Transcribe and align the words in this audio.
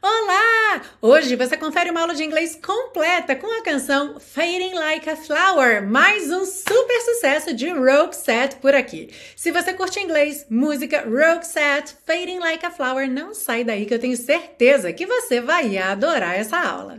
Olá! 0.00 0.82
Hoje 1.02 1.34
você 1.34 1.56
confere 1.56 1.90
uma 1.90 2.02
aula 2.02 2.14
de 2.14 2.22
inglês 2.22 2.56
completa 2.64 3.34
com 3.34 3.46
a 3.58 3.62
canção 3.62 4.20
Fading 4.20 4.74
Like 4.74 5.08
a 5.08 5.16
Flower, 5.16 5.82
mais 5.82 6.30
um 6.30 6.44
super 6.44 7.00
sucesso 7.00 7.54
de 7.54 7.68
Roxette 7.70 8.56
por 8.56 8.74
aqui. 8.74 9.10
Se 9.34 9.50
você 9.50 9.72
curte 9.72 9.98
inglês, 9.98 10.46
música 10.48 11.04
Roxette, 11.04 11.96
Fading 12.06 12.38
Like 12.38 12.64
a 12.64 12.70
Flower, 12.70 13.10
não 13.10 13.34
sai 13.34 13.64
daí 13.64 13.86
que 13.86 13.94
eu 13.94 13.98
tenho 13.98 14.16
certeza 14.16 14.92
que 14.92 15.06
você 15.06 15.40
vai 15.40 15.76
adorar 15.78 16.38
essa 16.38 16.58
aula. 16.58 16.98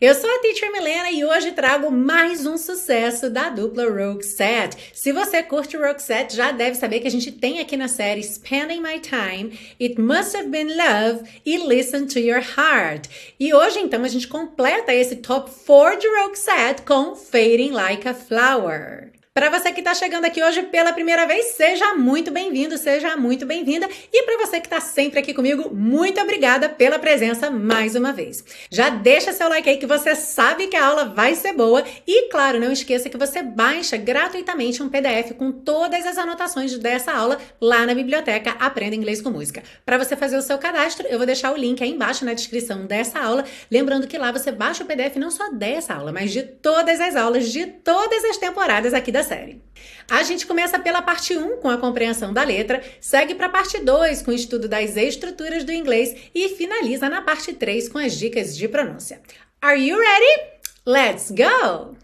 Eu 0.00 0.14
sou 0.14 0.30
a 0.30 0.38
Teacher 0.38 0.72
Milena 0.72 1.10
e 1.10 1.24
hoje 1.24 1.52
trago 1.52 1.90
mais 1.90 2.46
um 2.46 2.56
sucesso 2.56 3.28
da 3.28 3.50
dupla 3.50 3.84
Roxette. 3.84 4.76
Se 4.94 5.12
você 5.12 5.42
curte 5.42 5.76
Roxette, 5.76 6.34
já 6.34 6.52
deve 6.52 6.76
saber 6.76 7.00
que 7.00 7.08
a 7.08 7.10
gente 7.10 7.30
tem 7.30 7.60
aqui 7.60 7.76
na 7.76 7.88
série 7.88 8.22
Spending 8.22 8.80
My 8.80 8.98
Time, 8.98 9.58
It 9.80 10.00
Must 10.00 10.36
Have 10.36 10.48
Been 10.48 10.68
Love 10.74 11.28
e 11.44 11.58
Listen 11.58 12.06
to 12.06 12.18
Your 12.18 12.42
Heart. 12.42 13.08
E 13.38 13.52
hoje, 13.52 13.78
então, 13.78 14.02
a 14.04 14.08
gente 14.08 14.26
completa 14.26 14.94
esse 14.94 15.16
top 15.16 15.50
4 15.66 16.00
de 16.00 16.08
Roxette 16.20 16.82
com 16.82 17.14
Fading 17.14 17.72
Like 17.72 18.08
a 18.08 18.14
Flower. 18.14 19.19
Para 19.32 19.48
você 19.48 19.70
que 19.70 19.78
está 19.78 19.94
chegando 19.94 20.24
aqui 20.24 20.42
hoje 20.42 20.60
pela 20.64 20.92
primeira 20.92 21.24
vez, 21.24 21.52
seja 21.52 21.94
muito 21.94 22.32
bem-vindo, 22.32 22.76
seja 22.76 23.16
muito 23.16 23.46
bem-vinda. 23.46 23.88
E 24.12 24.24
para 24.24 24.44
você 24.44 24.60
que 24.60 24.66
está 24.66 24.80
sempre 24.80 25.20
aqui 25.20 25.32
comigo, 25.32 25.72
muito 25.72 26.20
obrigada 26.20 26.68
pela 26.68 26.98
presença 26.98 27.48
mais 27.48 27.94
uma 27.94 28.12
vez. 28.12 28.44
Já 28.68 28.90
deixa 28.90 29.32
seu 29.32 29.48
like 29.48 29.68
aí 29.68 29.76
que 29.76 29.86
você 29.86 30.16
sabe 30.16 30.66
que 30.66 30.76
a 30.76 30.84
aula 30.84 31.04
vai 31.04 31.36
ser 31.36 31.52
boa. 31.52 31.84
E 32.08 32.28
claro, 32.28 32.58
não 32.58 32.72
esqueça 32.72 33.08
que 33.08 33.16
você 33.16 33.40
baixa 33.40 33.96
gratuitamente 33.96 34.82
um 34.82 34.88
PDF 34.88 35.34
com 35.38 35.52
todas 35.52 36.04
as 36.06 36.18
anotações 36.18 36.76
dessa 36.76 37.12
aula 37.12 37.38
lá 37.60 37.86
na 37.86 37.94
biblioteca 37.94 38.56
Aprenda 38.58 38.96
Inglês 38.96 39.22
com 39.22 39.30
Música. 39.30 39.62
Para 39.86 39.96
você 39.96 40.16
fazer 40.16 40.38
o 40.38 40.42
seu 40.42 40.58
cadastro, 40.58 41.06
eu 41.06 41.18
vou 41.18 41.26
deixar 41.26 41.52
o 41.52 41.56
link 41.56 41.80
aí 41.80 41.90
embaixo 41.90 42.24
na 42.24 42.34
descrição 42.34 42.84
dessa 42.84 43.20
aula. 43.20 43.44
Lembrando 43.70 44.08
que 44.08 44.18
lá 44.18 44.32
você 44.32 44.50
baixa 44.50 44.82
o 44.82 44.86
PDF 44.88 45.14
não 45.18 45.30
só 45.30 45.52
dessa 45.52 45.94
aula, 45.94 46.10
mas 46.10 46.32
de 46.32 46.42
todas 46.42 47.00
as 47.00 47.14
aulas 47.14 47.48
de 47.48 47.64
todas 47.64 48.24
as 48.24 48.36
temporadas 48.36 48.92
aqui 48.92 49.12
da 49.12 49.19
série. 49.22 49.62
A 50.10 50.22
gente 50.22 50.46
começa 50.46 50.78
pela 50.78 51.02
parte 51.02 51.36
1 51.36 51.58
com 51.58 51.68
a 51.68 51.78
compreensão 51.78 52.32
da 52.32 52.42
letra, 52.42 52.82
segue 53.00 53.34
para 53.34 53.46
a 53.46 53.50
parte 53.50 53.78
2 53.78 54.22
com 54.22 54.30
o 54.30 54.34
estudo 54.34 54.68
das 54.68 54.96
estruturas 54.96 55.64
do 55.64 55.72
inglês 55.72 56.14
e 56.34 56.48
finaliza 56.50 57.08
na 57.08 57.22
parte 57.22 57.52
3 57.52 57.88
com 57.88 57.98
as 57.98 58.16
dicas 58.16 58.56
de 58.56 58.68
pronúncia. 58.68 59.20
Are 59.60 59.80
you 59.80 59.98
ready? 59.98 60.60
Let's 60.86 61.30
go! 61.30 61.96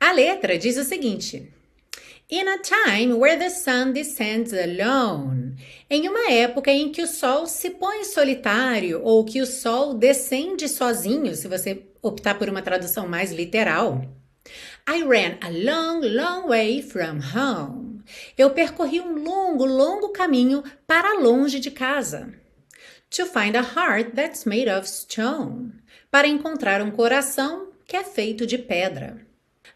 A 0.00 0.12
letra 0.12 0.58
diz 0.58 0.76
o 0.76 0.84
seguinte: 0.84 1.52
In 2.30 2.48
a 2.48 2.58
time 2.58 3.12
where 3.12 3.38
the 3.38 3.50
sun 3.50 3.92
descends 3.92 4.54
alone. 4.54 5.54
Em 5.90 6.08
uma 6.08 6.32
época 6.32 6.70
em 6.70 6.90
que 6.90 7.02
o 7.02 7.06
sol 7.06 7.46
se 7.46 7.68
põe 7.68 8.04
solitário 8.04 9.02
ou 9.04 9.22
que 9.22 9.42
o 9.42 9.46
sol 9.46 9.92
descende 9.92 10.66
sozinho, 10.66 11.34
se 11.34 11.46
você 11.46 11.82
optar 12.00 12.38
por 12.38 12.48
uma 12.48 12.62
tradução 12.62 13.06
mais 13.06 13.32
literal. 13.32 14.02
I 14.84 15.02
ran 15.02 15.38
a 15.40 15.50
long, 15.50 16.00
long 16.00 16.48
way 16.48 16.82
from 16.82 17.20
home. 17.20 18.02
Eu 18.36 18.50
percorri 18.50 19.00
um 19.00 19.22
longo, 19.22 19.64
longo 19.64 20.08
caminho 20.08 20.64
para 20.88 21.20
longe 21.20 21.60
de 21.60 21.70
casa. 21.70 22.34
To 23.10 23.24
find 23.24 23.56
a 23.56 23.62
heart 23.62 24.16
that's 24.16 24.44
made 24.44 24.68
of 24.68 24.88
stone. 24.88 25.74
Para 26.10 26.26
encontrar 26.26 26.82
um 26.82 26.90
coração 26.90 27.68
que 27.86 27.96
é 27.96 28.02
feito 28.02 28.44
de 28.44 28.58
pedra. 28.58 29.24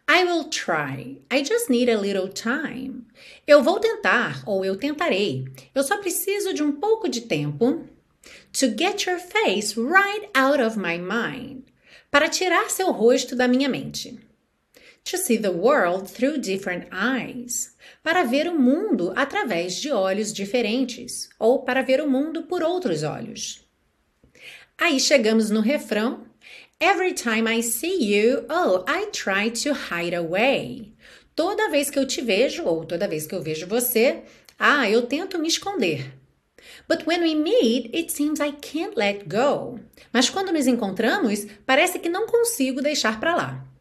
I 0.09 0.25
will 0.25 0.45
try. 0.45 1.23
I 1.31 1.45
just 1.45 1.71
need 1.71 1.89
a 1.89 1.97
little 1.97 2.29
time. 2.29 3.07
Eu 3.47 3.63
vou 3.63 3.79
tentar 3.79 4.43
ou 4.45 4.65
eu 4.65 4.77
tentarei. 4.77 5.47
Eu 5.73 5.85
só 5.85 5.99
preciso 5.99 6.53
de 6.53 6.65
um 6.65 6.73
pouco 6.73 7.09
de 7.09 7.21
tempo. 7.21 7.87
To 8.55 8.67
get 8.77 9.07
your 9.07 9.21
face 9.21 9.79
right 9.79 10.29
out 10.35 10.61
of 10.61 10.77
my 10.77 10.99
mind. 10.99 11.63
Para 12.11 12.29
tirar 12.29 12.71
seu 12.71 12.91
rosto 12.91 13.37
da 13.37 13.47
minha 13.47 13.69
mente 13.69 14.26
to 15.07 15.17
see 15.17 15.39
the 15.39 15.53
world 15.53 16.11
through 16.11 16.39
different 16.39 16.89
eyes, 16.93 17.75
para 18.03 18.25
ver 18.25 18.49
o 18.49 18.59
mundo 18.59 19.13
através 19.17 19.77
de 19.77 19.91
olhos 19.93 20.33
diferentes, 20.33 21.29
ou 21.39 21.63
para 21.63 21.83
ver 21.83 22.01
o 22.01 22.11
mundo 22.11 22.43
por 22.43 22.63
outros 22.63 23.03
olhos. 23.03 23.65
Aí 24.77 24.99
chegamos 24.99 25.49
no 25.49 25.61
refrão. 25.61 26.27
Every 26.81 27.15
time 27.15 27.49
I 27.49 27.63
see 27.63 27.97
you, 28.05 28.45
oh, 28.51 28.85
I 28.87 29.07
try 29.07 29.51
to 29.63 29.73
hide 29.73 30.15
away. 30.15 30.93
Toda 31.35 31.71
vez 31.71 31.89
que 31.89 31.99
eu 31.99 32.07
te 32.07 32.21
vejo, 32.21 32.65
ou 32.65 32.85
toda 32.85 33.09
vez 33.09 33.27
que 33.27 33.35
eu 33.35 33.43
vejo 33.43 33.67
você, 33.67 34.25
ah, 34.59 34.91
eu 34.91 35.03
tento 35.03 35.39
me 35.39 35.49
esconder. 35.49 36.13
But 36.89 37.07
when 37.07 37.23
we 37.23 37.35
meet, 37.35 37.95
it 37.95 38.13
seems 38.13 38.41
I 38.41 38.53
can't 38.53 38.97
let 38.97 39.29
go. 39.29 39.79
Mas 40.13 40.29
quando 40.29 40.53
nos 40.53 40.67
encontramos, 40.67 41.47
parece 41.65 41.99
que 41.99 42.09
não 42.09 42.27
consigo 42.27 42.83
deixar 42.83 43.19
para 43.21 43.35
lá. 43.35 43.76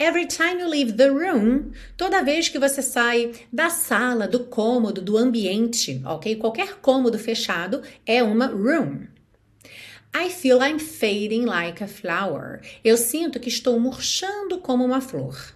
Every 0.00 0.26
time 0.26 0.60
you 0.60 0.68
leave 0.68 0.96
the 0.96 1.10
room, 1.10 1.72
toda 1.96 2.22
vez 2.22 2.48
que 2.48 2.56
você 2.56 2.80
sai 2.80 3.32
da 3.52 3.68
sala, 3.68 4.28
do 4.28 4.44
cômodo, 4.44 5.02
do 5.02 5.18
ambiente, 5.18 6.00
ok? 6.04 6.36
Qualquer 6.36 6.76
cômodo 6.80 7.18
fechado 7.18 7.82
é 8.06 8.22
uma 8.22 8.46
room. 8.46 9.08
I 10.14 10.30
feel 10.30 10.62
I'm 10.62 10.78
fading 10.78 11.46
like 11.46 11.82
a 11.82 11.88
flower. 11.88 12.60
Eu 12.84 12.96
sinto 12.96 13.40
que 13.40 13.48
estou 13.48 13.80
murchando 13.80 14.58
como 14.58 14.84
uma 14.84 15.00
flor. 15.00 15.52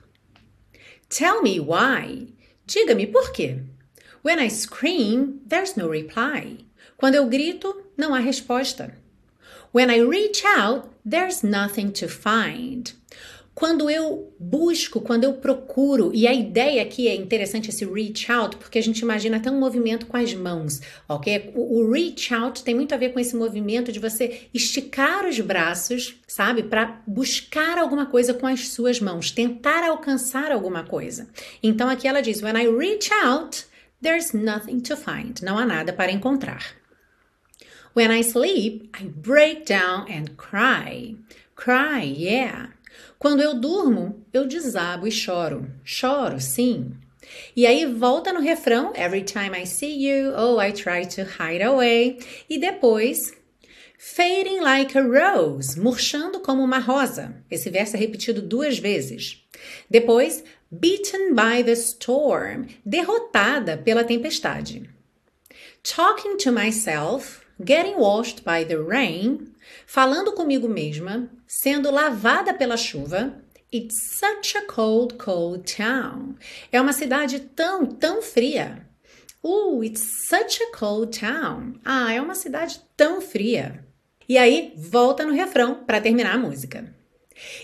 Tell 1.08 1.40
me 1.40 1.60
why. 1.60 2.34
Diga-me 2.66 3.06
por 3.06 3.30
quê. 3.30 3.62
When 4.24 4.44
I 4.44 4.50
scream, 4.50 5.40
there's 5.48 5.76
no 5.76 5.88
reply. 5.88 6.66
Quando 6.96 7.14
eu 7.14 7.28
grito, 7.28 7.80
não 7.96 8.12
há 8.12 8.18
resposta. 8.18 8.92
When 9.72 9.88
I 9.88 10.00
reach 10.00 10.44
out, 10.44 10.88
there's 11.08 11.44
nothing 11.44 11.92
to 11.92 12.08
find. 12.08 13.00
Quando 13.54 13.90
eu 13.90 14.34
busco, 14.38 15.00
quando 15.00 15.24
eu 15.24 15.34
procuro, 15.34 16.10
e 16.14 16.26
a 16.26 16.32
ideia 16.32 16.82
aqui 16.82 17.06
é 17.06 17.14
interessante 17.14 17.68
esse 17.68 17.84
reach 17.84 18.32
out, 18.32 18.56
porque 18.56 18.78
a 18.78 18.82
gente 18.82 19.00
imagina 19.00 19.36
até 19.36 19.50
um 19.50 19.60
movimento 19.60 20.06
com 20.06 20.16
as 20.16 20.32
mãos, 20.32 20.80
ok? 21.06 21.52
O, 21.54 21.80
o 21.80 21.92
reach 21.92 22.32
out 22.32 22.64
tem 22.64 22.74
muito 22.74 22.94
a 22.94 22.96
ver 22.96 23.12
com 23.12 23.20
esse 23.20 23.36
movimento 23.36 23.92
de 23.92 23.98
você 23.98 24.48
esticar 24.54 25.26
os 25.26 25.38
braços, 25.38 26.16
sabe? 26.26 26.62
Para 26.62 27.02
buscar 27.06 27.76
alguma 27.76 28.06
coisa 28.06 28.32
com 28.32 28.46
as 28.46 28.68
suas 28.68 29.00
mãos, 29.00 29.30
tentar 29.30 29.84
alcançar 29.86 30.50
alguma 30.50 30.84
coisa. 30.84 31.28
Então 31.62 31.90
aqui 31.90 32.08
ela 32.08 32.22
diz: 32.22 32.42
When 32.42 32.56
I 32.56 32.68
reach 32.68 33.10
out, 33.12 33.66
there's 34.02 34.32
nothing 34.32 34.80
to 34.80 34.96
find. 34.96 35.42
Não 35.42 35.58
há 35.58 35.66
nada 35.66 35.92
para 35.92 36.10
encontrar. 36.10 36.74
When 37.94 38.10
I 38.10 38.22
sleep, 38.22 38.88
I 38.98 39.04
break 39.04 39.66
down 39.66 40.06
and 40.10 40.36
cry. 40.38 41.16
Cry, 41.54 42.02
yeah. 42.02 42.70
Quando 43.22 43.40
eu 43.40 43.54
durmo, 43.54 44.26
eu 44.32 44.48
desabo 44.48 45.06
e 45.06 45.12
choro. 45.12 45.70
Choro, 45.84 46.40
sim. 46.40 46.90
E 47.54 47.64
aí 47.64 47.86
volta 47.86 48.32
no 48.32 48.40
refrão, 48.40 48.92
every 48.96 49.22
time 49.22 49.56
I 49.56 49.64
see 49.64 50.04
you, 50.04 50.32
oh, 50.36 50.60
I 50.60 50.72
try 50.72 51.06
to 51.06 51.22
hide 51.22 51.62
away. 51.62 52.18
E 52.50 52.58
depois, 52.58 53.32
fading 53.96 54.58
like 54.58 54.98
a 54.98 55.02
rose, 55.02 55.78
murchando 55.78 56.40
como 56.40 56.64
uma 56.64 56.80
rosa. 56.80 57.32
Esse 57.48 57.70
verso 57.70 57.94
é 57.94 58.00
repetido 58.00 58.42
duas 58.42 58.76
vezes. 58.80 59.46
Depois, 59.88 60.42
beaten 60.68 61.32
by 61.32 61.62
the 61.62 61.76
storm, 61.76 62.66
derrotada 62.84 63.76
pela 63.76 64.02
tempestade. 64.02 64.90
Talking 65.84 66.38
to 66.38 66.50
myself, 66.50 67.41
getting 67.64 67.98
washed 67.98 68.44
by 68.44 68.64
the 68.64 68.76
rain, 68.76 69.52
falando 69.86 70.32
comigo 70.32 70.68
mesma, 70.68 71.28
sendo 71.46 71.90
lavada 71.90 72.54
pela 72.54 72.76
chuva. 72.76 73.34
It's 73.72 74.18
such 74.18 74.56
a 74.56 74.66
cold, 74.66 75.14
cold 75.14 75.64
town. 75.64 76.36
É 76.70 76.80
uma 76.80 76.92
cidade 76.92 77.40
tão, 77.40 77.86
tão 77.86 78.20
fria. 78.20 78.86
Uh, 79.42 79.82
it's 79.82 80.28
such 80.28 80.62
a 80.62 80.76
cold 80.76 81.18
town. 81.18 81.80
Ah, 81.84 82.12
é 82.12 82.20
uma 82.20 82.34
cidade 82.34 82.80
tão 82.96 83.20
fria. 83.20 83.84
E 84.28 84.36
aí, 84.38 84.72
volta 84.76 85.24
no 85.24 85.32
refrão 85.32 85.84
para 85.86 86.00
terminar 86.00 86.34
a 86.34 86.38
música. 86.38 86.92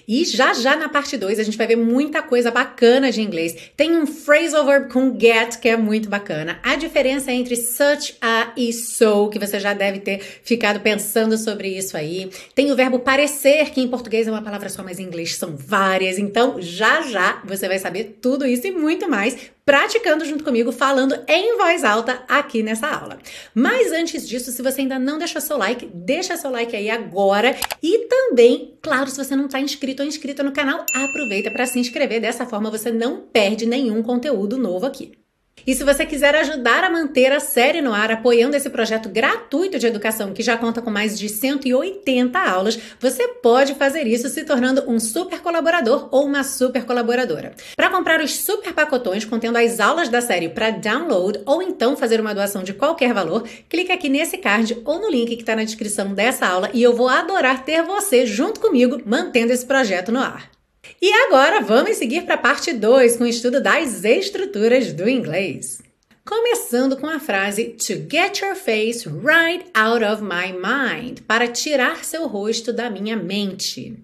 E 0.06 0.24
já 0.24 0.52
já 0.54 0.76
na 0.76 0.88
parte 0.88 1.16
2 1.16 1.38
a 1.38 1.42
gente 1.42 1.56
vai 1.56 1.66
ver 1.66 1.76
muita 1.76 2.22
coisa 2.22 2.50
bacana 2.50 3.12
de 3.12 3.20
inglês. 3.20 3.70
Tem 3.76 3.96
um 3.96 4.06
phrasal 4.06 4.64
verb 4.64 4.92
com 4.92 5.18
get 5.18 5.58
que 5.58 5.68
é 5.68 5.76
muito 5.76 6.08
bacana. 6.08 6.58
A 6.62 6.76
diferença 6.76 7.30
entre 7.32 7.56
such 7.56 8.16
a 8.20 8.37
e 8.56 8.72
so, 8.72 9.28
que 9.30 9.38
você 9.38 9.58
já 9.58 9.74
deve 9.74 10.00
ter 10.00 10.20
ficado 10.42 10.80
pensando 10.80 11.36
sobre 11.36 11.68
isso 11.68 11.96
aí. 11.96 12.30
Tem 12.54 12.70
o 12.70 12.76
verbo 12.76 12.98
parecer, 12.98 13.70
que 13.70 13.80
em 13.80 13.88
português 13.88 14.26
é 14.26 14.30
uma 14.30 14.42
palavra 14.42 14.68
só, 14.68 14.82
mas 14.82 14.98
em 14.98 15.04
inglês 15.04 15.36
são 15.36 15.56
várias. 15.56 16.18
Então, 16.18 16.60
já 16.60 17.02
já 17.02 17.42
você 17.44 17.68
vai 17.68 17.78
saber 17.78 18.18
tudo 18.20 18.46
isso 18.46 18.66
e 18.66 18.70
muito 18.70 19.08
mais 19.08 19.36
praticando 19.68 20.24
junto 20.24 20.44
comigo, 20.44 20.72
falando 20.72 21.14
em 21.28 21.58
voz 21.58 21.84
alta 21.84 22.22
aqui 22.26 22.62
nessa 22.62 22.88
aula. 22.88 23.18
Mas 23.54 23.92
antes 23.92 24.26
disso, 24.26 24.50
se 24.50 24.62
você 24.62 24.80
ainda 24.80 24.98
não 24.98 25.18
deixou 25.18 25.42
seu 25.42 25.58
like, 25.58 25.90
deixa 25.92 26.38
seu 26.38 26.50
like 26.50 26.74
aí 26.74 26.88
agora 26.88 27.54
e 27.82 28.06
também, 28.08 28.78
claro, 28.80 29.10
se 29.10 29.22
você 29.22 29.36
não 29.36 29.44
está 29.44 29.60
inscrito 29.60 30.02
ou 30.02 30.08
inscrita 30.08 30.42
no 30.42 30.52
canal, 30.52 30.86
aproveita 30.94 31.50
para 31.50 31.66
se 31.66 31.78
inscrever. 31.78 32.18
Dessa 32.18 32.46
forma 32.46 32.70
você 32.70 32.90
não 32.90 33.20
perde 33.20 33.66
nenhum 33.66 34.02
conteúdo 34.02 34.56
novo 34.56 34.86
aqui. 34.86 35.12
E 35.66 35.74
se 35.74 35.84
você 35.84 36.04
quiser 36.04 36.34
ajudar 36.34 36.84
a 36.84 36.90
manter 36.90 37.32
a 37.32 37.40
série 37.40 37.80
no 37.80 37.92
ar, 37.92 38.10
apoiando 38.10 38.56
esse 38.56 38.70
projeto 38.70 39.08
gratuito 39.08 39.78
de 39.78 39.86
educação 39.86 40.32
que 40.32 40.42
já 40.42 40.56
conta 40.56 40.80
com 40.80 40.90
mais 40.90 41.18
de 41.18 41.28
180 41.28 42.38
aulas, 42.38 42.78
você 43.00 43.28
pode 43.28 43.74
fazer 43.74 44.06
isso 44.06 44.28
se 44.28 44.44
tornando 44.44 44.84
um 44.88 44.98
super 44.98 45.40
colaborador 45.40 46.08
ou 46.10 46.24
uma 46.24 46.42
super 46.42 46.84
colaboradora. 46.84 47.52
Para 47.76 47.90
comprar 47.90 48.20
os 48.20 48.36
super 48.36 48.72
pacotões 48.72 49.24
contendo 49.24 49.56
as 49.56 49.80
aulas 49.80 50.08
da 50.08 50.20
série 50.20 50.48
para 50.48 50.70
download 50.70 51.40
ou 51.44 51.62
então 51.62 51.96
fazer 51.96 52.20
uma 52.20 52.34
doação 52.34 52.62
de 52.62 52.72
qualquer 52.72 53.12
valor, 53.12 53.46
clique 53.68 53.92
aqui 53.92 54.08
nesse 54.08 54.38
card 54.38 54.80
ou 54.84 55.00
no 55.00 55.10
link 55.10 55.34
que 55.34 55.42
está 55.42 55.54
na 55.54 55.64
descrição 55.64 56.14
dessa 56.14 56.46
aula 56.46 56.70
e 56.72 56.82
eu 56.82 56.94
vou 56.94 57.08
adorar 57.08 57.64
ter 57.64 57.82
você 57.82 58.26
junto 58.26 58.60
comigo 58.60 59.00
mantendo 59.04 59.52
esse 59.52 59.64
projeto 59.64 60.12
no 60.12 60.20
ar. 60.20 60.57
E 61.00 61.12
agora 61.12 61.60
vamos 61.60 61.96
seguir 61.96 62.22
para 62.22 62.34
a 62.34 62.38
parte 62.38 62.72
2 62.72 63.16
com 63.16 63.22
o 63.24 63.28
estudo 63.28 63.62
das 63.62 64.04
estruturas 64.04 64.92
do 64.92 65.08
inglês. 65.08 65.78
Começando 66.24 66.96
com 66.96 67.06
a 67.06 67.20
frase 67.20 67.76
to 67.86 67.94
get 68.10 68.40
your 68.40 68.56
face 68.56 69.08
right 69.08 69.64
out 69.74 70.04
of 70.04 70.22
my 70.22 70.52
mind, 70.52 71.20
para 71.20 71.46
tirar 71.46 72.04
seu 72.04 72.26
rosto 72.26 72.72
da 72.72 72.90
minha 72.90 73.16
mente. 73.16 73.96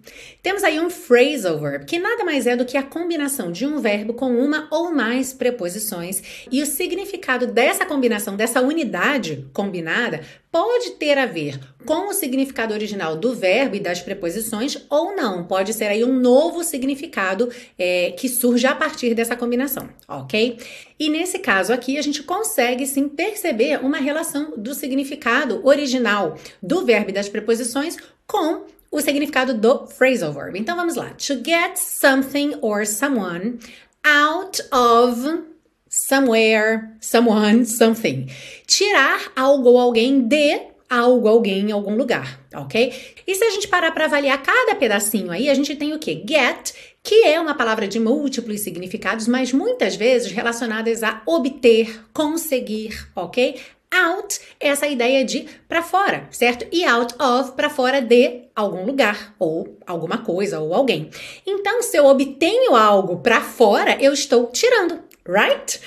Temos 0.44 0.62
aí 0.62 0.78
um 0.78 0.90
phrasal 0.90 1.58
verb, 1.58 1.86
que 1.86 1.98
nada 1.98 2.22
mais 2.22 2.46
é 2.46 2.54
do 2.54 2.66
que 2.66 2.76
a 2.76 2.82
combinação 2.82 3.50
de 3.50 3.64
um 3.64 3.80
verbo 3.80 4.12
com 4.12 4.26
uma 4.26 4.68
ou 4.70 4.92
mais 4.94 5.32
preposições, 5.32 6.44
e 6.52 6.62
o 6.62 6.66
significado 6.66 7.46
dessa 7.46 7.86
combinação, 7.86 8.36
dessa 8.36 8.60
unidade 8.60 9.48
combinada, 9.54 10.20
pode 10.52 10.90
ter 10.96 11.16
a 11.16 11.24
ver 11.24 11.58
com 11.86 12.10
o 12.10 12.12
significado 12.12 12.74
original 12.74 13.16
do 13.16 13.34
verbo 13.34 13.76
e 13.76 13.80
das 13.80 14.02
preposições 14.02 14.76
ou 14.90 15.16
não. 15.16 15.44
Pode 15.44 15.72
ser 15.72 15.86
aí 15.86 16.04
um 16.04 16.12
novo 16.12 16.62
significado 16.62 17.50
é, 17.78 18.10
que 18.10 18.28
surge 18.28 18.66
a 18.66 18.74
partir 18.74 19.14
dessa 19.14 19.34
combinação, 19.34 19.88
ok? 20.06 20.58
E 21.00 21.08
nesse 21.08 21.38
caso 21.38 21.72
aqui, 21.72 21.96
a 21.96 22.02
gente 22.02 22.22
consegue 22.22 22.86
sim 22.86 23.08
perceber 23.08 23.82
uma 23.82 23.96
relação 23.96 24.52
do 24.58 24.74
significado 24.74 25.66
original 25.66 26.36
do 26.62 26.84
verbo 26.84 27.08
e 27.08 27.14
das 27.14 27.30
preposições 27.30 27.96
com 28.26 28.73
o 28.94 29.00
significado 29.00 29.52
do 29.52 29.88
phrasal 29.88 30.32
verb. 30.32 30.56
Então 30.56 30.76
vamos 30.76 30.94
lá. 30.94 31.10
To 31.26 31.34
get 31.44 31.76
something 31.76 32.54
or 32.60 32.86
someone 32.86 33.58
out 34.04 34.60
of 34.72 35.42
somewhere, 35.88 36.90
someone, 37.00 37.66
something. 37.66 38.28
Tirar 38.68 39.32
algo 39.34 39.70
ou 39.70 39.80
alguém 39.80 40.20
de 40.20 40.60
algo, 40.88 41.26
alguém 41.26 41.70
em 41.70 41.72
algum 41.72 41.96
lugar, 41.96 42.38
ok? 42.54 42.92
E 43.26 43.34
se 43.34 43.42
a 43.42 43.50
gente 43.50 43.66
parar 43.66 43.90
para 43.90 44.04
avaliar 44.04 44.40
cada 44.40 44.76
pedacinho 44.76 45.32
aí, 45.32 45.50
a 45.50 45.54
gente 45.54 45.74
tem 45.74 45.92
o 45.92 45.98
que? 45.98 46.22
Get, 46.28 46.72
que 47.02 47.24
é 47.24 47.40
uma 47.40 47.54
palavra 47.54 47.88
de 47.88 47.98
múltiplos 47.98 48.60
significados, 48.60 49.26
mas 49.26 49.52
muitas 49.52 49.96
vezes 49.96 50.30
relacionadas 50.30 51.02
a 51.02 51.20
obter, 51.26 52.00
conseguir, 52.12 53.08
ok? 53.16 53.56
Out 53.94 54.40
é 54.58 54.68
essa 54.68 54.86
ideia 54.88 55.24
de 55.24 55.46
para 55.68 55.82
fora, 55.82 56.26
certo? 56.30 56.66
E 56.72 56.84
out 56.84 57.14
of 57.20 57.52
para 57.52 57.70
fora 57.70 58.00
de 58.00 58.42
algum 58.56 58.84
lugar 58.84 59.34
ou 59.38 59.78
alguma 59.86 60.18
coisa 60.18 60.58
ou 60.58 60.74
alguém. 60.74 61.10
Então, 61.46 61.80
se 61.80 61.96
eu 61.96 62.06
obtenho 62.06 62.74
algo 62.74 63.18
para 63.18 63.40
fora, 63.40 63.96
eu 64.00 64.12
estou 64.12 64.46
tirando, 64.46 65.00
right? 65.24 65.80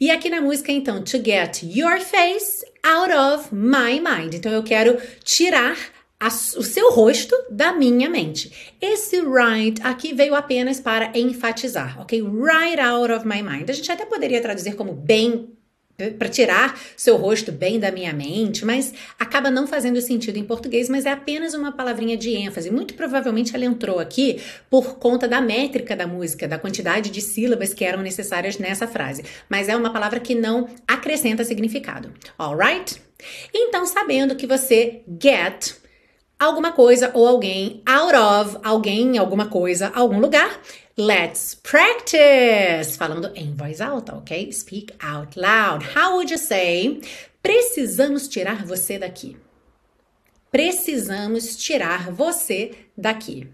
E 0.00 0.10
aqui 0.10 0.30
na 0.30 0.40
música, 0.40 0.72
então, 0.72 1.02
to 1.02 1.18
get 1.22 1.62
your 1.62 2.00
face 2.00 2.64
out 2.82 3.12
of 3.12 3.54
my 3.54 4.00
mind. 4.00 4.34
Então, 4.34 4.50
eu 4.52 4.62
quero 4.62 4.96
tirar 5.22 5.76
o 6.22 6.62
seu 6.62 6.90
rosto 6.92 7.34
da 7.50 7.72
minha 7.72 8.08
mente. 8.08 8.74
Esse 8.80 9.20
right 9.20 9.80
aqui 9.82 10.12
veio 10.12 10.34
apenas 10.34 10.78
para 10.78 11.10
enfatizar, 11.14 12.00
ok? 12.00 12.22
Right 12.22 12.80
out 12.80 13.12
of 13.12 13.26
my 13.26 13.42
mind. 13.42 13.70
A 13.70 13.72
gente 13.72 13.90
até 13.90 14.04
poderia 14.04 14.40
traduzir 14.40 14.74
como 14.76 14.92
bem 14.92 15.56
para 16.18 16.28
tirar 16.28 16.78
seu 16.96 17.16
rosto 17.16 17.52
bem 17.52 17.78
da 17.78 17.90
minha 17.90 18.12
mente, 18.12 18.64
mas 18.64 18.92
acaba 19.18 19.50
não 19.50 19.66
fazendo 19.66 20.00
sentido 20.00 20.36
em 20.36 20.44
português, 20.44 20.88
mas 20.88 21.06
é 21.06 21.10
apenas 21.10 21.54
uma 21.54 21.72
palavrinha 21.72 22.16
de 22.16 22.34
ênfase. 22.34 22.70
Muito 22.70 22.94
provavelmente 22.94 23.54
ela 23.54 23.64
entrou 23.64 23.98
aqui 23.98 24.40
por 24.68 24.96
conta 24.98 25.28
da 25.28 25.40
métrica 25.40 25.94
da 25.96 26.06
música, 26.06 26.48
da 26.48 26.58
quantidade 26.58 27.10
de 27.10 27.20
sílabas 27.20 27.74
que 27.74 27.84
eram 27.84 28.02
necessárias 28.02 28.58
nessa 28.58 28.86
frase, 28.86 29.24
mas 29.48 29.68
é 29.68 29.76
uma 29.76 29.92
palavra 29.92 30.20
que 30.20 30.34
não 30.34 30.68
acrescenta 30.86 31.44
significado. 31.44 32.12
Alright? 32.38 33.00
Então, 33.52 33.86
sabendo 33.86 34.34
que 34.34 34.46
você 34.46 35.02
get 35.20 35.74
alguma 36.38 36.72
coisa 36.72 37.10
ou 37.12 37.28
alguém 37.28 37.82
out 37.84 38.14
of 38.14 38.58
alguém, 38.64 39.18
alguma 39.18 39.46
coisa, 39.46 39.92
algum 39.94 40.18
lugar, 40.18 40.58
Let's 40.96 41.54
practice! 41.54 42.96
Falando 42.96 43.32
em 43.34 43.54
voz 43.54 43.80
alta, 43.80 44.16
ok? 44.16 44.52
Speak 44.52 44.92
out 45.00 45.36
loud. 45.36 45.84
How 45.94 46.16
would 46.16 46.30
you 46.30 46.38
say? 46.38 47.00
Precisamos 47.42 48.28
tirar 48.28 48.66
você 48.66 48.98
daqui. 48.98 49.36
Precisamos 50.50 51.56
tirar 51.56 52.10
você 52.10 52.74
daqui. 52.98 53.48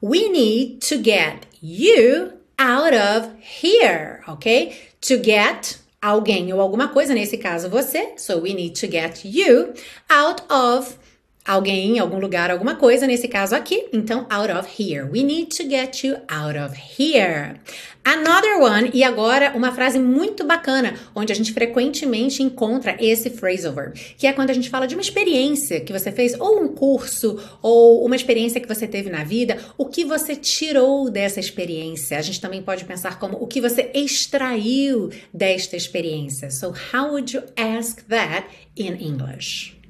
We 0.00 0.28
need 0.30 0.80
to 0.88 0.96
get 0.96 1.46
you 1.60 2.32
out 2.58 2.94
of 2.94 3.30
here, 3.38 4.22
ok? 4.26 4.76
To 5.02 5.22
get 5.22 5.78
alguém 6.00 6.52
ou 6.52 6.60
alguma 6.60 6.88
coisa, 6.88 7.14
nesse 7.14 7.36
caso 7.36 7.68
você. 7.68 8.14
So 8.16 8.40
we 8.40 8.54
need 8.54 8.74
to 8.80 8.90
get 8.90 9.24
you 9.24 9.74
out 10.08 10.42
of 10.50 10.98
alguém, 11.44 11.98
algum 11.98 12.18
lugar, 12.18 12.50
alguma 12.50 12.76
coisa, 12.76 13.06
nesse 13.06 13.28
caso 13.28 13.54
aqui, 13.54 13.86
então 13.92 14.26
out 14.30 14.52
of 14.52 14.68
here. 14.78 15.04
We 15.04 15.22
need 15.22 15.56
to 15.56 15.68
get 15.68 16.04
you 16.04 16.16
out 16.28 16.56
of 16.58 16.76
here. 16.98 17.60
Another 18.04 18.60
one, 18.60 18.90
e 18.92 19.04
agora 19.04 19.52
uma 19.54 19.70
frase 19.70 19.96
muito 19.98 20.44
bacana, 20.44 20.94
onde 21.14 21.32
a 21.32 21.36
gente 21.36 21.52
frequentemente 21.52 22.42
encontra 22.42 22.96
esse 22.98 23.30
phrasal 23.30 23.72
verb, 23.72 23.92
que 24.18 24.26
é 24.26 24.32
quando 24.32 24.50
a 24.50 24.52
gente 24.52 24.68
fala 24.68 24.88
de 24.88 24.96
uma 24.96 25.00
experiência 25.00 25.80
que 25.80 25.92
você 25.92 26.10
fez, 26.10 26.34
ou 26.38 26.60
um 26.60 26.68
curso, 26.68 27.38
ou 27.62 28.04
uma 28.04 28.16
experiência 28.16 28.60
que 28.60 28.66
você 28.66 28.88
teve 28.88 29.08
na 29.08 29.22
vida, 29.22 29.56
o 29.78 29.86
que 29.86 30.04
você 30.04 30.34
tirou 30.34 31.08
dessa 31.10 31.38
experiência. 31.38 32.18
A 32.18 32.22
gente 32.22 32.40
também 32.40 32.60
pode 32.60 32.84
pensar 32.84 33.20
como 33.20 33.36
o 33.40 33.46
que 33.46 33.60
você 33.60 33.90
extraiu 33.94 35.10
desta 35.32 35.76
experiência. 35.76 36.50
So, 36.50 36.74
how 36.92 37.10
would 37.10 37.36
you 37.36 37.44
ask 37.56 38.02
that 38.08 38.46
in 38.76 38.94
English? 38.94 39.81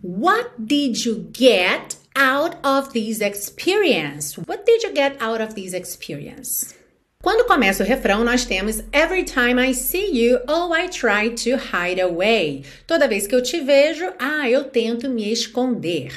What 0.00 0.52
did 0.64 1.04
you 1.04 1.28
get 1.32 1.96
out 2.14 2.56
of 2.64 2.92
this 2.92 3.20
experience? 3.20 4.38
What 4.38 4.64
did 4.64 4.84
you 4.84 4.92
get 4.92 5.20
out 5.20 5.40
of 5.40 5.54
this 5.54 5.72
experience? 5.72 6.74
Quando 7.20 7.46
começa 7.46 7.82
o 7.82 7.86
refrão, 7.86 8.22
nós 8.22 8.44
temos 8.44 8.78
Every 8.92 9.24
time 9.24 9.60
I 9.60 9.74
see 9.74 10.12
you, 10.12 10.38
oh, 10.46 10.72
I 10.72 10.88
try 10.88 11.30
to 11.30 11.56
hide 11.56 12.00
away. 12.00 12.62
Toda 12.86 13.08
vez 13.08 13.26
que 13.26 13.34
eu 13.34 13.42
te 13.42 13.60
vejo, 13.60 14.12
ah, 14.20 14.48
eu 14.48 14.64
tento 14.64 15.10
me 15.10 15.32
esconder. 15.32 16.12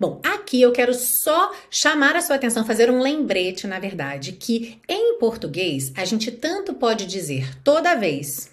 Bom, 0.00 0.18
aqui 0.24 0.62
eu 0.62 0.72
quero 0.72 0.94
só 0.94 1.52
chamar 1.70 2.16
a 2.16 2.22
sua 2.22 2.36
atenção, 2.36 2.64
fazer 2.64 2.90
um 2.90 3.02
lembrete, 3.02 3.66
na 3.66 3.78
verdade, 3.78 4.32
que 4.32 4.80
em 4.88 5.18
português 5.18 5.92
a 5.94 6.06
gente 6.06 6.30
tanto 6.30 6.72
pode 6.72 7.04
dizer 7.04 7.62
toda 7.62 7.94
vez 7.94 8.50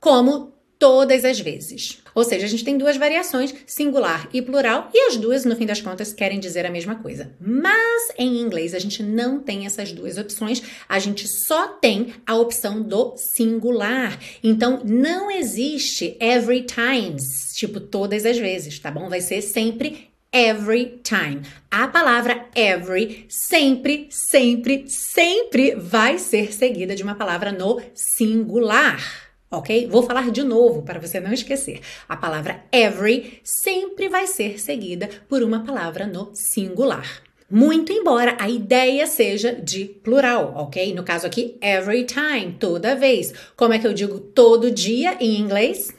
como 0.00 0.54
todas 0.78 1.26
as 1.26 1.38
vezes. 1.38 1.99
Ou 2.14 2.24
seja, 2.24 2.46
a 2.46 2.48
gente 2.48 2.64
tem 2.64 2.76
duas 2.76 2.96
variações, 2.96 3.54
singular 3.66 4.28
e 4.32 4.42
plural, 4.42 4.90
e 4.92 5.08
as 5.08 5.16
duas, 5.16 5.44
no 5.44 5.56
fim 5.56 5.66
das 5.66 5.80
contas, 5.80 6.12
querem 6.12 6.40
dizer 6.40 6.66
a 6.66 6.70
mesma 6.70 6.96
coisa. 6.96 7.32
Mas 7.40 8.08
em 8.18 8.38
inglês 8.38 8.74
a 8.74 8.78
gente 8.78 9.02
não 9.02 9.40
tem 9.40 9.66
essas 9.66 9.92
duas 9.92 10.18
opções, 10.18 10.62
a 10.88 10.98
gente 10.98 11.26
só 11.28 11.68
tem 11.68 12.14
a 12.26 12.36
opção 12.36 12.82
do 12.82 13.14
singular. 13.16 14.18
Então 14.42 14.82
não 14.84 15.30
existe 15.30 16.16
every 16.20 16.62
times, 16.62 17.54
tipo 17.54 17.80
todas 17.80 18.24
as 18.24 18.38
vezes, 18.38 18.78
tá 18.78 18.90
bom? 18.90 19.08
Vai 19.08 19.20
ser 19.20 19.42
sempre 19.42 20.10
every 20.32 21.00
time. 21.02 21.42
A 21.70 21.88
palavra 21.88 22.46
every 22.54 23.26
sempre, 23.28 24.08
sempre, 24.10 24.84
sempre 24.88 25.74
vai 25.74 26.18
ser 26.18 26.52
seguida 26.52 26.94
de 26.94 27.02
uma 27.02 27.14
palavra 27.14 27.52
no 27.52 27.80
singular 27.94 29.29
ok? 29.50 29.86
Vou 29.88 30.02
falar 30.02 30.30
de 30.30 30.42
novo 30.42 30.82
para 30.82 31.00
você 31.00 31.18
não 31.18 31.32
esquecer. 31.32 31.80
A 32.08 32.16
palavra 32.16 32.62
every 32.72 33.40
sempre 33.42 34.08
vai 34.08 34.26
ser 34.26 34.60
seguida 34.60 35.08
por 35.28 35.42
uma 35.42 35.64
palavra 35.64 36.06
no 36.06 36.30
singular. 36.34 37.22
Muito 37.50 37.92
embora 37.92 38.36
a 38.38 38.48
ideia 38.48 39.06
seja 39.06 39.52
de 39.52 39.84
plural, 39.84 40.52
ok? 40.56 40.94
No 40.94 41.02
caso 41.02 41.26
aqui, 41.26 41.56
every 41.60 42.04
time, 42.04 42.56
toda 42.60 42.94
vez. 42.94 43.34
Como 43.56 43.74
é 43.74 43.78
que 43.78 43.86
eu 43.86 43.92
digo 43.92 44.20
todo 44.20 44.70
dia 44.70 45.16
em 45.20 45.40
inglês? 45.40 45.92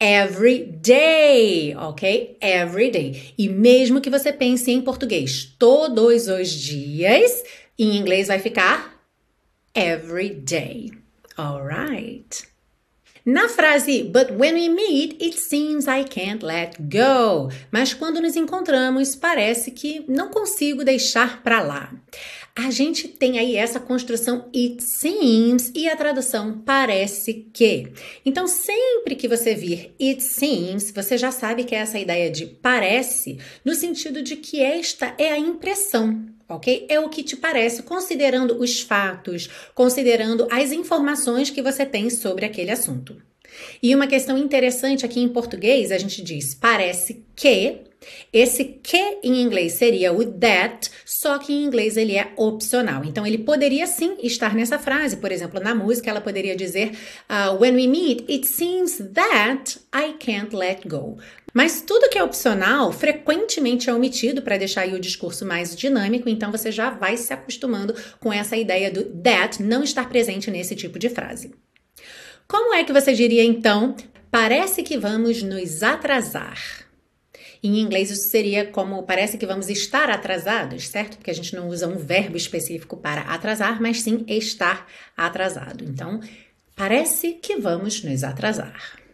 every 0.00 0.64
day, 0.64 1.74
ok? 1.74 2.36
Every 2.40 2.90
day. 2.90 3.32
E 3.38 3.48
mesmo 3.48 4.00
que 4.00 4.10
você 4.10 4.32
pense 4.32 4.70
em 4.70 4.80
português 4.80 5.54
todos 5.58 6.28
os 6.28 6.50
dias, 6.50 7.42
em 7.78 7.96
inglês 7.96 8.28
vai 8.28 8.38
ficar 8.38 9.00
every 9.74 10.30
day. 10.30 11.05
Alright. 11.38 12.46
Na 13.24 13.48
frase 13.48 14.04
But 14.04 14.30
when 14.30 14.54
we 14.54 14.68
meet, 14.68 15.20
it 15.20 15.34
seems 15.34 15.88
I 15.88 16.04
can't 16.04 16.42
let 16.42 16.88
go. 16.88 17.50
Mas 17.72 17.92
quando 17.92 18.20
nos 18.20 18.36
encontramos, 18.36 19.16
parece 19.16 19.72
que 19.72 20.04
não 20.08 20.30
consigo 20.30 20.84
deixar 20.84 21.42
para 21.42 21.60
lá. 21.60 21.92
A 22.58 22.70
gente 22.70 23.06
tem 23.06 23.38
aí 23.38 23.54
essa 23.54 23.78
construção 23.78 24.48
it 24.54 24.82
seems 24.82 25.70
e 25.74 25.86
a 25.88 25.94
tradução 25.94 26.62
parece 26.64 27.46
que. 27.52 27.92
Então, 28.24 28.46
sempre 28.46 29.14
que 29.14 29.28
você 29.28 29.54
vir 29.54 29.94
it 30.00 30.22
seems, 30.22 30.90
você 30.90 31.18
já 31.18 31.30
sabe 31.30 31.64
que 31.64 31.74
é 31.74 31.78
essa 31.78 31.98
ideia 31.98 32.30
de 32.30 32.46
parece, 32.46 33.38
no 33.62 33.74
sentido 33.74 34.22
de 34.22 34.36
que 34.36 34.62
esta 34.62 35.14
é 35.18 35.32
a 35.32 35.38
impressão 35.38 36.34
ok? 36.48 36.86
É 36.88 37.00
o 37.00 37.08
que 37.08 37.24
te 37.24 37.36
parece, 37.36 37.82
considerando 37.82 38.60
os 38.60 38.80
fatos, 38.80 39.48
considerando 39.74 40.46
as 40.50 40.70
informações 40.72 41.50
que 41.50 41.60
você 41.60 41.84
tem 41.84 42.08
sobre 42.08 42.44
aquele 42.44 42.70
assunto. 42.70 43.20
E 43.82 43.94
uma 43.94 44.06
questão 44.06 44.38
interessante 44.38 45.04
aqui 45.04 45.20
em 45.20 45.28
português, 45.28 45.90
a 45.90 45.98
gente 45.98 46.22
diz 46.22 46.54
parece 46.54 47.24
que. 47.34 47.80
Esse 48.32 48.64
que 48.64 49.18
em 49.22 49.40
inglês 49.40 49.74
seria 49.74 50.12
o 50.12 50.24
that, 50.24 50.90
só 51.04 51.38
que 51.38 51.52
em 51.52 51.64
inglês 51.64 51.96
ele 51.96 52.16
é 52.16 52.32
opcional. 52.36 53.04
Então 53.04 53.26
ele 53.26 53.38
poderia 53.38 53.86
sim 53.86 54.16
estar 54.22 54.54
nessa 54.54 54.78
frase. 54.78 55.16
Por 55.16 55.32
exemplo, 55.32 55.60
na 55.60 55.74
música 55.74 56.10
ela 56.10 56.20
poderia 56.20 56.56
dizer 56.56 56.92
uh, 57.30 57.54
When 57.60 57.74
we 57.74 57.86
meet, 57.86 58.28
it 58.30 58.46
seems 58.46 58.98
that 59.14 59.78
I 59.94 60.14
can't 60.18 60.54
let 60.54 60.86
go. 60.86 61.18
Mas 61.56 61.80
tudo 61.80 62.10
que 62.10 62.18
é 62.18 62.22
opcional 62.22 62.92
frequentemente 62.92 63.88
é 63.88 63.94
omitido 63.94 64.42
para 64.42 64.58
deixar 64.58 64.82
aí 64.82 64.94
o 64.94 65.00
discurso 65.00 65.46
mais 65.46 65.74
dinâmico, 65.74 66.28
então 66.28 66.52
você 66.52 66.70
já 66.70 66.90
vai 66.90 67.16
se 67.16 67.32
acostumando 67.32 67.94
com 68.20 68.30
essa 68.30 68.58
ideia 68.58 68.90
do 68.90 69.04
that 69.04 69.62
não 69.62 69.82
estar 69.82 70.06
presente 70.06 70.50
nesse 70.50 70.76
tipo 70.76 70.98
de 70.98 71.08
frase. 71.08 71.54
Como 72.46 72.74
é 72.74 72.84
que 72.84 72.92
você 72.92 73.14
diria 73.14 73.42
então? 73.42 73.96
Parece 74.30 74.82
que 74.82 74.98
vamos 74.98 75.42
nos 75.42 75.82
atrasar. 75.82 76.85
Em 77.66 77.80
inglês 77.80 78.10
isso 78.10 78.28
seria 78.28 78.64
como 78.64 79.02
parece 79.02 79.36
que 79.36 79.44
vamos 79.44 79.68
estar 79.68 80.08
atrasados, 80.08 80.86
certo? 80.86 81.16
Porque 81.16 81.32
a 81.32 81.34
gente 81.34 81.56
não 81.56 81.68
usa 81.68 81.88
um 81.88 81.98
verbo 81.98 82.36
específico 82.36 82.96
para 82.96 83.22
atrasar, 83.22 83.82
mas 83.82 84.02
sim 84.02 84.24
estar 84.28 84.86
atrasado. 85.16 85.82
Então, 85.82 86.20
parece 86.76 87.32
que 87.32 87.56
vamos 87.56 88.04
nos 88.04 88.22
atrasar. 88.22 89.05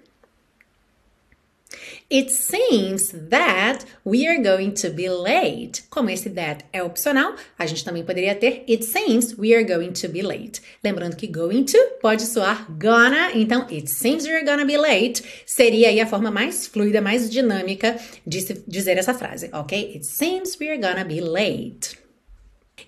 It 2.10 2.30
seems 2.30 3.12
that 3.30 3.84
we 4.04 4.26
are 4.26 4.42
going 4.42 4.72
to 4.72 4.90
be 4.90 5.08
late. 5.08 5.84
Como 5.88 6.10
esse 6.10 6.28
that 6.30 6.64
é 6.72 6.82
opcional, 6.82 7.34
a 7.58 7.66
gente 7.66 7.84
também 7.84 8.04
poderia 8.04 8.34
ter 8.34 8.64
It 8.68 8.84
seems 8.84 9.34
we 9.38 9.54
are 9.54 9.64
going 9.64 9.92
to 9.92 10.08
be 10.08 10.22
late. 10.22 10.60
Lembrando 10.84 11.16
que 11.16 11.26
going 11.26 11.64
to 11.64 11.78
pode 12.00 12.22
soar 12.22 12.66
gonna, 12.78 13.32
então 13.34 13.66
It 13.70 13.88
seems 13.88 14.24
we 14.24 14.34
are 14.34 14.44
gonna 14.44 14.64
be 14.64 14.76
late 14.76 15.22
seria 15.46 15.88
aí 15.88 16.00
a 16.00 16.06
forma 16.06 16.30
mais 16.30 16.66
fluida, 16.66 17.00
mais 17.00 17.30
dinâmica 17.30 17.96
de 18.26 18.62
dizer 18.66 18.98
essa 18.98 19.14
frase, 19.14 19.48
ok? 19.52 19.94
It 19.94 20.04
seems 20.04 20.58
we 20.60 20.68
are 20.68 20.78
gonna 20.78 21.04
be 21.04 21.20
late. 21.20 22.01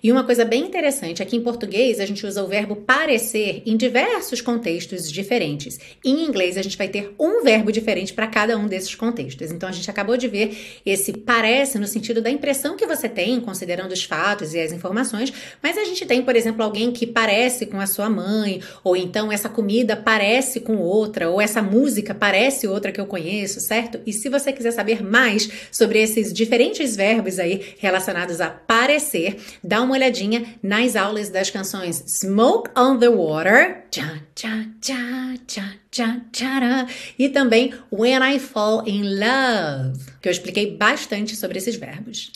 E 0.01 0.11
uma 0.11 0.23
coisa 0.23 0.45
bem 0.45 0.63
interessante 0.63 1.21
é 1.21 1.25
que 1.25 1.35
em 1.35 1.41
português 1.41 1.99
a 1.99 2.05
gente 2.05 2.25
usa 2.25 2.43
o 2.43 2.47
verbo 2.47 2.75
parecer 2.75 3.61
em 3.65 3.75
diversos 3.75 4.41
contextos 4.41 5.11
diferentes. 5.11 5.77
Em 6.03 6.25
inglês 6.25 6.57
a 6.57 6.61
gente 6.61 6.77
vai 6.77 6.87
ter 6.87 7.13
um 7.19 7.43
verbo 7.43 7.71
diferente 7.71 8.13
para 8.13 8.27
cada 8.27 8.57
um 8.57 8.67
desses 8.67 8.93
contextos. 8.95 9.51
Então 9.51 9.67
a 9.67 9.71
gente 9.71 9.89
acabou 9.89 10.17
de 10.17 10.27
ver 10.27 10.57
esse 10.85 11.13
parece 11.13 11.77
no 11.77 11.87
sentido 11.87 12.21
da 12.21 12.29
impressão 12.29 12.75
que 12.75 12.85
você 12.85 13.07
tem, 13.09 13.39
considerando 13.39 13.91
os 13.91 14.03
fatos 14.03 14.53
e 14.53 14.59
as 14.59 14.71
informações, 14.71 15.31
mas 15.61 15.77
a 15.77 15.85
gente 15.85 16.05
tem, 16.05 16.21
por 16.21 16.35
exemplo, 16.35 16.63
alguém 16.63 16.91
que 16.91 17.07
parece 17.07 17.65
com 17.65 17.79
a 17.79 17.87
sua 17.87 18.09
mãe, 18.09 18.61
ou 18.83 18.95
então 18.95 19.31
essa 19.31 19.49
comida 19.49 19.95
parece 19.95 20.59
com 20.59 20.77
outra, 20.77 21.29
ou 21.29 21.41
essa 21.41 21.61
música 21.61 22.13
parece 22.13 22.67
outra 22.67 22.91
que 22.91 22.99
eu 22.99 23.05
conheço, 23.05 23.59
certo? 23.59 23.99
E 24.05 24.13
se 24.13 24.29
você 24.29 24.51
quiser 24.51 24.71
saber 24.71 25.03
mais 25.03 25.49
sobre 25.71 26.01
esses 26.01 26.33
diferentes 26.33 26.95
verbos 26.95 27.39
aí 27.39 27.75
relacionados 27.77 28.41
a 28.41 28.49
parecer, 28.49 29.37
dá 29.63 29.81
uma 29.85 29.93
olhadinha 29.93 30.57
nas 30.61 30.95
aulas 30.95 31.29
das 31.29 31.49
canções 31.49 32.03
Smoke 32.07 32.71
on 32.77 32.97
the 32.97 33.07
Water 33.07 33.85
tcha, 33.89 34.21
tcha, 34.35 34.67
tcha, 34.81 35.39
tcha, 35.47 35.79
tcha, 35.89 36.21
tcha, 36.31 36.87
e 37.17 37.29
também 37.29 37.73
When 37.91 38.35
I 38.35 38.39
Fall 38.39 38.83
in 38.85 39.03
Love, 39.03 39.99
que 40.21 40.27
eu 40.27 40.31
expliquei 40.31 40.75
bastante 40.75 41.35
sobre 41.35 41.59
esses 41.59 41.75
verbos. 41.75 42.31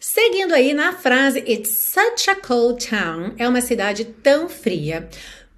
Seguindo 0.00 0.54
aí 0.54 0.72
na 0.72 0.94
frase 0.94 1.40
It's 1.40 1.92
such 1.92 2.30
a 2.30 2.34
cold 2.34 2.84
town, 2.84 3.34
é 3.36 3.46
uma 3.46 3.60
cidade 3.60 4.04
tão 4.04 4.48
fria. 4.48 5.06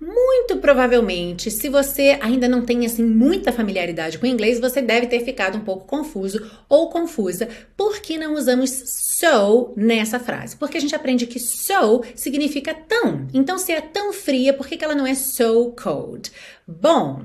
Muito 0.05 0.57
provavelmente, 0.57 1.49
se 1.49 1.69
você 1.69 2.19
ainda 2.21 2.49
não 2.49 2.63
tem 2.63 2.85
assim 2.85 3.05
muita 3.05 3.53
familiaridade 3.53 4.19
com 4.19 4.27
o 4.27 4.29
inglês, 4.29 4.59
você 4.59 4.83
deve 4.83 5.07
ter 5.07 5.21
ficado 5.25 5.57
um 5.57 5.61
pouco 5.61 5.87
confuso 5.87 6.45
ou 6.69 6.91
confusa 6.91 7.49
porque 7.77 8.19
não 8.19 8.35
usamos 8.35 8.71
so 9.21 9.73
nessa 9.77 10.19
frase. 10.19 10.57
Porque 10.57 10.77
a 10.77 10.81
gente 10.81 10.97
aprende 10.97 11.25
que 11.25 11.39
so 11.39 12.03
significa 12.17 12.75
tão. 12.75 13.29
Então, 13.33 13.57
se 13.59 13.71
é 13.71 13.81
tão 13.81 14.13
fria, 14.13 14.53
por 14.53 14.67
que, 14.67 14.77
que 14.77 14.85
ela 14.85 14.97
não 14.97 15.07
é 15.07 15.15
so 15.15 15.73
cold? 15.81 16.33
Bom, 16.67 17.23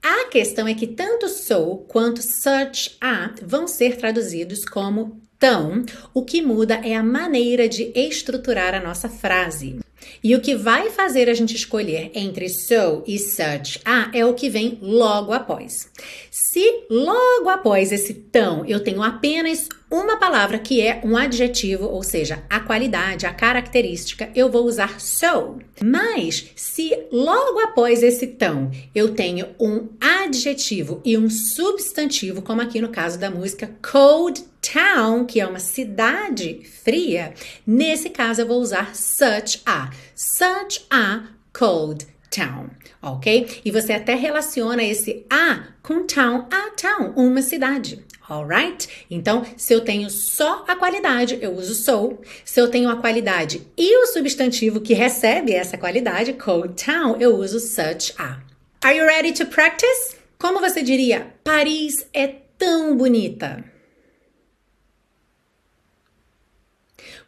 a 0.00 0.26
questão 0.26 0.68
é 0.68 0.74
que 0.74 0.86
tanto 0.86 1.28
so 1.28 1.78
quanto 1.88 2.22
such 2.22 2.96
a 3.00 3.34
vão 3.42 3.66
ser 3.66 3.96
traduzidos 3.96 4.64
como 4.64 5.20
tão. 5.40 5.84
O 6.14 6.24
que 6.24 6.40
muda 6.40 6.74
é 6.84 6.94
a 6.94 7.02
maneira 7.02 7.68
de 7.68 7.90
estruturar 7.96 8.76
a 8.76 8.80
nossa 8.80 9.08
frase. 9.08 9.80
E 10.22 10.34
o 10.34 10.40
que 10.40 10.54
vai 10.54 10.90
fazer 10.90 11.28
a 11.28 11.34
gente 11.34 11.54
escolher 11.54 12.10
entre 12.14 12.48
so 12.48 13.02
e 13.06 13.18
such 13.18 13.80
a 13.84 14.10
é 14.12 14.24
o 14.24 14.34
que 14.34 14.48
vem 14.48 14.78
logo 14.80 15.32
após. 15.32 15.90
Se 16.30 16.84
logo 16.88 17.48
após 17.48 17.92
esse 17.92 18.14
tão 18.14 18.64
eu 18.64 18.80
tenho 18.80 19.02
apenas 19.02 19.68
uma 19.90 20.16
palavra 20.16 20.58
que 20.58 20.80
é 20.80 21.02
um 21.04 21.16
adjetivo, 21.16 21.84
ou 21.84 22.02
seja, 22.02 22.42
a 22.48 22.60
qualidade, 22.60 23.26
a 23.26 23.34
característica, 23.34 24.30
eu 24.34 24.50
vou 24.50 24.64
usar 24.64 24.98
so. 25.00 25.58
Mas 25.84 26.50
se 26.56 26.96
logo 27.12 27.60
após 27.60 28.02
esse 28.02 28.26
tão 28.26 28.70
eu 28.94 29.14
tenho 29.14 29.48
um 29.60 29.88
adjetivo 30.00 31.02
e 31.04 31.18
um 31.18 31.28
substantivo, 31.28 32.40
como 32.40 32.62
aqui 32.62 32.80
no 32.80 32.88
caso 32.88 33.18
da 33.18 33.30
música 33.30 33.70
Cold 33.82 34.42
Town, 34.62 35.26
que 35.26 35.40
é 35.40 35.46
uma 35.46 35.58
cidade 35.58 36.62
fria, 36.84 37.34
nesse 37.66 38.08
caso 38.08 38.42
eu 38.42 38.46
vou 38.46 38.60
usar 38.60 38.94
such 38.94 39.60
a. 39.66 39.90
Such 40.14 40.86
a 40.88 41.24
cold 41.52 42.06
town, 42.30 42.70
ok? 43.02 43.60
E 43.64 43.70
você 43.70 43.92
até 43.92 44.14
relaciona 44.14 44.82
esse 44.82 45.26
a 45.28 45.64
com 45.82 46.06
town, 46.06 46.46
a 46.50 46.70
town, 46.70 47.12
uma 47.16 47.42
cidade. 47.42 48.04
Alright? 48.30 48.88
Então, 49.10 49.44
se 49.56 49.74
eu 49.74 49.80
tenho 49.82 50.08
só 50.08 50.64
a 50.66 50.76
qualidade, 50.76 51.38
eu 51.42 51.52
uso 51.54 51.74
so. 51.74 52.18
Se 52.44 52.60
eu 52.60 52.70
tenho 52.70 52.88
a 52.88 52.96
qualidade 52.96 53.66
e 53.76 53.96
o 53.98 54.06
substantivo 54.06 54.80
que 54.80 54.94
recebe 54.94 55.52
essa 55.52 55.76
qualidade, 55.76 56.32
cold 56.34 56.82
town, 56.82 57.16
eu 57.18 57.36
uso 57.36 57.58
such 57.60 58.14
a. 58.16 58.38
Are 58.80 58.96
you 58.96 59.04
ready 59.04 59.32
to 59.32 59.46
practice? 59.46 60.16
Como 60.38 60.60
você 60.60 60.82
diria? 60.82 61.34
Paris 61.44 62.06
é 62.14 62.28
tão 62.56 62.96
bonita. 62.96 63.71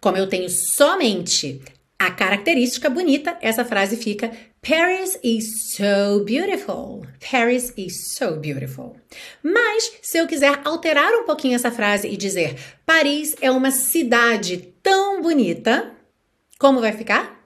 Como 0.04 0.18
eu 0.18 0.26
tenho 0.26 0.50
somente 0.50 1.62
a 1.98 2.10
característica 2.10 2.90
bonita, 2.90 3.38
essa 3.40 3.64
frase 3.64 3.96
fica 3.96 4.30
Paris 4.60 5.18
is 5.24 5.72
so 5.74 6.22
beautiful. 6.26 7.06
Paris 7.30 7.72
is 7.74 8.14
so 8.14 8.36
beautiful. 8.36 8.96
Mas 9.42 9.94
se 10.02 10.18
eu 10.18 10.26
quiser 10.26 10.60
alterar 10.62 11.10
um 11.14 11.24
pouquinho 11.24 11.54
essa 11.54 11.70
frase 11.70 12.06
e 12.06 12.18
dizer 12.18 12.54
Paris 12.84 13.34
é 13.40 13.50
uma 13.50 13.70
cidade 13.70 14.74
tão 14.82 15.22
bonita, 15.22 15.90
como 16.58 16.82
vai 16.82 16.92
ficar? 16.92 17.42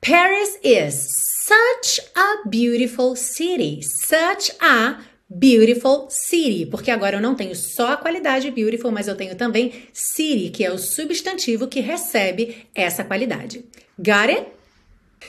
Paris 0.00 0.58
is 0.64 0.94
such 1.46 2.04
a 2.12 2.48
beautiful 2.48 3.14
city. 3.14 3.82
Such 3.84 4.52
a 4.60 5.00
Beautiful 5.34 6.08
City, 6.10 6.66
porque 6.66 6.90
agora 6.90 7.16
eu 7.16 7.20
não 7.20 7.34
tenho 7.34 7.56
só 7.56 7.92
a 7.92 7.96
qualidade 7.96 8.50
beautiful, 8.50 8.92
mas 8.92 9.08
eu 9.08 9.16
tenho 9.16 9.34
também 9.34 9.72
city, 9.90 10.50
que 10.50 10.62
é 10.62 10.70
o 10.70 10.76
substantivo 10.76 11.68
que 11.68 11.80
recebe 11.80 12.66
essa 12.74 13.02
qualidade. 13.02 13.64
Got 13.98 14.28
it? 14.28 14.46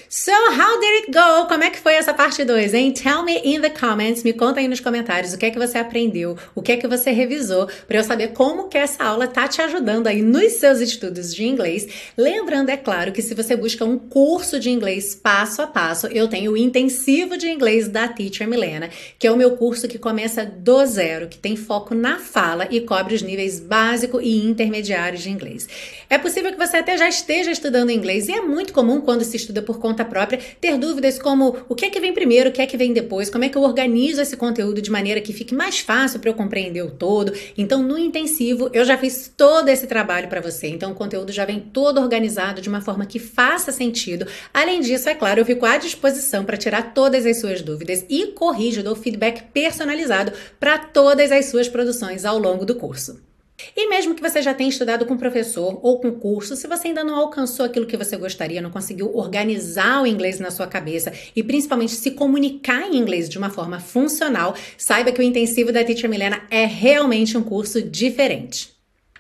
So, 0.10 0.32
how 0.32 0.80
did 0.80 1.06
it 1.06 1.12
go? 1.12 1.48
Como 1.48 1.64
é 1.64 1.72
que 1.72 1.80
foi 1.80 1.96
essa 1.96 2.14
parte 2.14 2.46
2, 2.46 2.74
hein? 2.74 2.92
Tell 2.92 3.24
me 3.24 3.42
in 3.44 3.62
the 3.62 3.70
comments, 3.70 4.24
me 4.24 4.32
conta 4.32 4.60
aí 4.60 4.68
nos 4.68 4.80
comentários 4.80 5.34
o 5.34 5.38
que 5.38 5.48
é 5.48 5.50
que 5.50 5.58
você 5.58 5.80
aprendeu, 5.80 6.38
o 6.54 6.62
que 6.62 6.72
é 6.72 6.78
que 6.78 6.88
você 6.88 7.10
revisou, 7.12 7.68
para 7.88 7.98
eu 7.98 8.04
saber 8.04 8.30
como 8.30 8.68
que 8.68 8.78
essa 8.78 9.04
aula 9.04 9.28
tá 9.28 9.48
te 9.48 9.62
ajudando 9.62 10.06
aí 10.08 10.22
nos 10.22 10.54
seus 10.54 10.80
estudos 10.82 11.34
de 11.34 11.44
inglês. 11.44 11.88
Lembrando, 12.16 12.70
é 12.70 12.78
claro, 12.78 13.12
que 13.12 13.22
se 13.24 13.34
você 13.34 13.56
busca 13.56 13.84
um 13.86 13.98
curso 13.98 14.60
de 14.60 14.70
inglês 14.70 15.16
passo 15.16 15.62
a 15.62 15.68
passo, 15.68 16.08
eu 16.08 16.28
tenho 16.28 16.52
o 16.52 16.58
intensivo 16.58 17.38
de 17.38 17.50
inglês 17.50 17.88
da 17.88 18.08
Teacher 18.08 18.48
Milena, 18.48 18.90
que 19.18 19.26
é 19.26 19.32
o 19.32 19.38
meu 19.38 19.58
curso 19.58 19.88
que 19.88 19.98
começa 19.98 20.46
do 20.46 20.86
zero, 20.86 21.28
que 21.28 21.40
tem 21.40 21.56
foco 21.56 21.96
na 21.96 22.20
fala 22.20 22.68
e 22.70 22.82
cobre 22.82 23.16
os 23.16 23.22
níveis 23.22 23.60
básico 23.60 24.22
e 24.22 24.46
intermediários 24.46 25.24
de 25.24 25.30
inglês. 25.30 25.68
É 26.10 26.18
possível 26.18 26.52
que 26.52 26.58
você 26.58 26.78
até 26.78 26.98
já 26.98 27.10
esteja 27.10 27.50
estudando 27.50 27.90
inglês 27.90 28.28
e 28.28 28.34
é 28.34 28.42
muito 28.42 28.74
comum 28.74 29.02
quando 29.02 29.24
se 29.24 29.38
estuda 29.38 29.62
por 29.62 29.80
conta 29.84 30.06
própria, 30.06 30.40
ter 30.62 30.78
dúvidas 30.78 31.20
como 31.20 31.58
o 31.68 31.76
que 31.76 31.84
é 31.84 31.90
que 31.90 32.00
vem 32.00 32.14
primeiro, 32.14 32.50
o 32.50 32.54
que 32.54 32.62
é 32.62 32.66
que 32.66 32.78
vem 32.78 32.94
depois, 32.94 33.30
como 33.30 33.44
é 33.44 33.50
que 33.50 33.58
eu 33.58 33.64
organizo 33.64 34.22
esse 34.22 34.38
conteúdo 34.38 34.82
de 34.82 34.90
maneira 34.90 35.20
que 35.20 35.34
fique 35.34 35.54
mais 35.54 35.80
fácil 35.80 36.22
para 36.22 36.30
eu 36.30 36.34
compreender 36.34 36.82
o 36.82 36.90
todo. 36.90 37.34
Então, 37.58 37.84
no 37.84 37.98
intensivo, 37.98 38.70
eu 38.72 38.86
já 38.86 38.98
fiz 38.98 39.30
todo 39.36 39.68
esse 39.68 39.86
trabalho 39.86 40.30
para 40.30 40.40
você. 40.40 40.68
Então, 40.68 40.94
o 40.94 40.96
conteúdo 40.96 41.34
já 41.34 41.44
vem 41.44 41.60
todo 41.60 42.00
organizado 42.00 42.62
de 42.62 42.70
uma 42.70 42.80
forma 42.80 43.06
que 43.06 43.20
faça 43.20 43.74
sentido. 43.74 44.26
Além 44.54 44.80
disso, 44.80 45.10
é 45.10 45.16
claro, 45.16 45.42
eu 45.42 45.46
fico 45.46 45.66
à 45.66 45.76
disposição 45.76 46.46
para 46.46 46.56
tirar 46.56 46.94
todas 46.94 47.26
as 47.26 47.42
suas 47.42 47.62
dúvidas 47.62 48.06
e 48.10 48.28
corrijo, 48.28 48.84
dou 48.84 48.96
feedback 48.96 49.44
personalizado 49.52 50.32
para 50.62 50.78
todas 50.78 51.30
as 51.30 51.48
suas 51.48 51.68
produções 51.68 52.24
ao 52.24 52.38
longo 52.40 52.66
do 52.66 52.76
curso. 52.76 53.33
E 53.76 53.88
mesmo 53.88 54.16
que 54.16 54.22
você 54.22 54.42
já 54.42 54.54
tenha 54.54 54.70
estudado 54.70 55.06
com 55.06 55.16
professor 55.16 55.80
ou 55.82 56.00
com 56.00 56.12
curso, 56.12 56.56
se 56.56 56.68
você 56.68 56.88
ainda 56.88 57.04
não 57.04 57.16
alcançou 57.16 57.66
aquilo 57.66 57.86
que 57.86 57.96
você 57.96 58.18
gostaria, 58.18 58.62
não 58.62 58.72
conseguiu 58.72 59.16
organizar 59.16 60.02
o 60.02 60.08
inglês 60.08 60.40
na 60.40 60.52
sua 60.52 60.68
cabeça 60.68 61.14
e 61.36 61.44
principalmente 61.44 61.94
se 61.94 62.12
comunicar 62.12 62.88
em 62.88 62.98
inglês 62.98 63.30
de 63.30 63.38
uma 63.38 63.50
forma 63.50 63.80
funcional, 63.80 64.56
saiba 64.78 65.12
que 65.12 65.22
o 65.22 65.24
intensivo 65.24 65.72
da 65.72 65.84
Teacher 65.84 66.10
Milena 66.10 66.42
é 66.50 66.66
realmente 66.66 67.38
um 67.38 67.44
curso 67.44 67.82
diferente. 67.82 68.73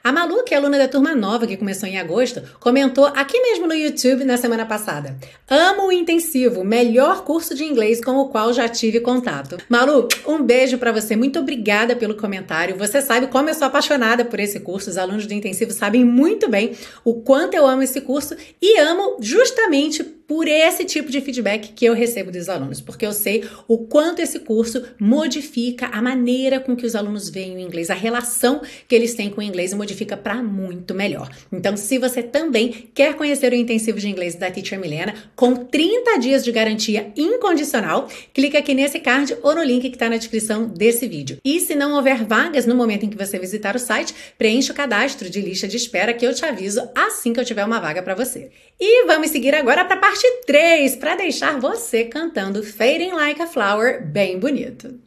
A 0.05 0.12
Malu, 0.12 0.43
que 0.43 0.53
é 0.53 0.57
aluna 0.57 0.77
da 0.77 0.86
turma 0.86 1.15
nova 1.15 1.48
que 1.48 1.55
começou 1.55 1.88
em 1.88 1.98
agosto, 1.98 2.41
comentou 2.60 3.05
aqui 3.05 3.39
mesmo 3.39 3.65
no 3.65 3.74
YouTube 3.74 4.25
na 4.25 4.36
semana 4.36 4.65
passada. 4.65 5.17
Amo 5.50 5.88
o 5.88 5.91
intensivo, 5.93 6.62
melhor 6.62 7.24
curso 7.24 7.55
de 7.55 7.63
inglês 7.63 8.03
com 8.03 8.17
o 8.17 8.27
qual 8.27 8.51
já 8.51 8.67
tive 8.67 9.00
contato. 9.00 9.57
Malu, 9.69 10.10
um 10.27 10.43
beijo 10.43 10.77
para 10.77 10.91
você. 10.91 11.15
Muito 11.15 11.39
obrigada 11.39 11.95
pelo 11.95 12.15
comentário. 12.15 12.75
Você 12.75 13.01
sabe 13.01 13.27
como 13.27 13.48
eu 13.48 13.53
sou 13.53 13.65
apaixonada 13.65 14.25
por 14.25 14.41
esse 14.41 14.60
curso. 14.60 14.89
Os 14.89 14.98
alunos 14.98 15.25
do 15.25 15.33
intensivo 15.33 15.72
sabem 15.72 16.03
muito 16.03 16.50
bem 16.50 16.74
o 17.05 17.22
quanto 17.22 17.53
eu 17.53 17.65
amo 17.65 17.83
esse 17.83 18.01
curso 18.01 18.36
e 18.62 18.77
amo 18.79 19.19
justamente 19.22 20.03
por 20.34 20.48
esse 20.48 20.84
tipo 20.84 21.12
de 21.12 21.22
feedback 21.22 21.74
que 21.74 21.86
eu 21.86 21.94
recebo 21.94 22.32
dos 22.32 22.50
alunos, 22.50 22.82
porque 22.82 23.06
eu 23.06 23.13
sei 23.13 23.44
o 23.68 23.78
quanto 23.78 24.20
esse 24.20 24.40
curso 24.40 24.82
modifica 25.00 25.86
a 25.86 26.02
maneira 26.02 26.60
com 26.60 26.75
que 26.75 26.88
os 26.88 26.96
alunos 26.96 27.30
veem 27.30 27.56
o 27.56 27.60
inglês, 27.60 27.92
a 27.92 27.94
relação 27.94 28.60
que 28.88 28.96
eles 28.96 29.13
têm 29.13 29.30
com 29.30 29.42
o 29.42 29.44
inglês 29.44 29.75
modifica 29.75 30.18
para 30.18 30.42
muito 30.42 30.96
melhor. 30.96 31.30
Então, 31.52 31.78
se 31.78 32.00
você 32.00 32.24
também 32.24 32.90
quer 32.96 33.13
conhecer 33.13 33.54
o 33.54 33.56
intensivo 33.56 34.00
de 34.00 34.10
inglês 34.10 34.34
da 34.34 34.50
Teacher 34.50 34.80
Milena, 34.80 35.13
com 35.36 35.56
30 35.56 36.18
dias 36.18 36.44
de 36.44 36.52
garantia 36.52 37.13
incondicional, 37.16 38.10
clica 38.34 38.58
aqui 38.58 38.74
nesse 38.74 39.00
card 39.00 39.38
ou 39.44 39.54
no 39.54 39.62
link 39.62 39.88
que 39.88 39.96
está 39.96 40.10
na 40.10 40.18
descrição 40.18 40.66
desse 40.66 41.08
vídeo. 41.08 41.38
E 41.46 41.60
se 41.60 41.75
não 41.75 41.94
houver 41.94 42.25
vagas 42.25 42.66
no 42.66 42.74
momento 42.74 43.06
em 43.06 43.10
que 43.12 43.18
você 43.18 43.38
visitar 43.38 43.75
o 43.75 43.80
site, 43.80 44.16
preencha 44.36 44.74
o 44.74 44.75
cadastro 44.75 45.30
de 45.30 45.40
lista 45.42 45.68
de 45.68 45.78
espera 45.78 46.12
que 46.12 46.25
eu 46.25 46.34
te 46.34 46.44
aviso 46.44 46.90
assim 46.96 47.34
que 47.34 47.40
eu 47.40 47.46
tiver 47.46 47.63
uma 47.63 47.80
vaga 47.80 48.02
para 48.02 48.16
você. 48.16 48.50
E 48.80 49.06
vamos 49.06 49.30
seguir 49.30 49.54
agora 49.54 49.86
para 49.86 49.96
a 49.96 50.00
parte 50.00 50.23
3, 50.46 50.96
para 50.96 51.15
deixar 51.15 51.60
você 51.60 52.06
cantando 52.06 52.63
Fading 52.63 53.12
Like 53.12 53.42
a 53.42 53.48
Flower 53.48 54.06
bem 54.06 54.39
bonito. 54.39 55.00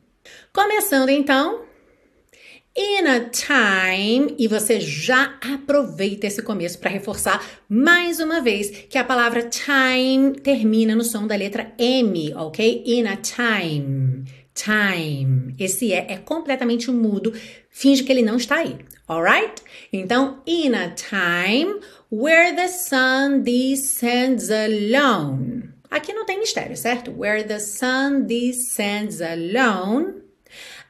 Começando 0.52 1.10
então 1.10 1.66
in 2.76 3.06
a 3.06 3.30
time, 3.30 4.34
e 4.38 4.46
você 4.46 4.78
já 4.80 5.38
aproveita 5.40 6.26
esse 6.26 6.42
começo 6.42 6.78
para 6.78 6.90
reforçar 6.90 7.42
mais 7.66 8.20
uma 8.20 8.42
vez 8.42 8.68
que 8.68 8.98
a 8.98 9.04
palavra 9.04 9.48
time 9.48 10.32
termina 10.32 10.94
no 10.94 11.02
som 11.02 11.26
da 11.26 11.34
letra 11.34 11.72
M, 11.78 12.34
ok? 12.34 12.82
In 12.84 13.06
a 13.06 13.16
time. 13.16 14.24
Time. 14.52 15.54
Esse 15.58 15.92
é 15.92 16.06
é 16.10 16.16
completamente 16.18 16.90
mudo, 16.90 17.32
finge 17.70 18.04
que 18.04 18.12
ele 18.12 18.22
não 18.22 18.36
está 18.36 18.56
aí, 18.56 18.76
alright? 19.08 19.62
Então, 19.90 20.42
in 20.46 20.74
a 20.74 20.90
time 20.90 21.80
where 22.16 22.56
the 22.56 22.66
sun 22.66 23.42
descends 23.42 24.48
alone. 24.48 25.74
Aqui 25.90 26.14
não 26.14 26.24
tem 26.24 26.38
mistério, 26.38 26.74
certo? 26.74 27.10
Where 27.10 27.44
the 27.44 27.60
sun 27.60 28.26
descends 28.26 29.20
alone. 29.20 30.22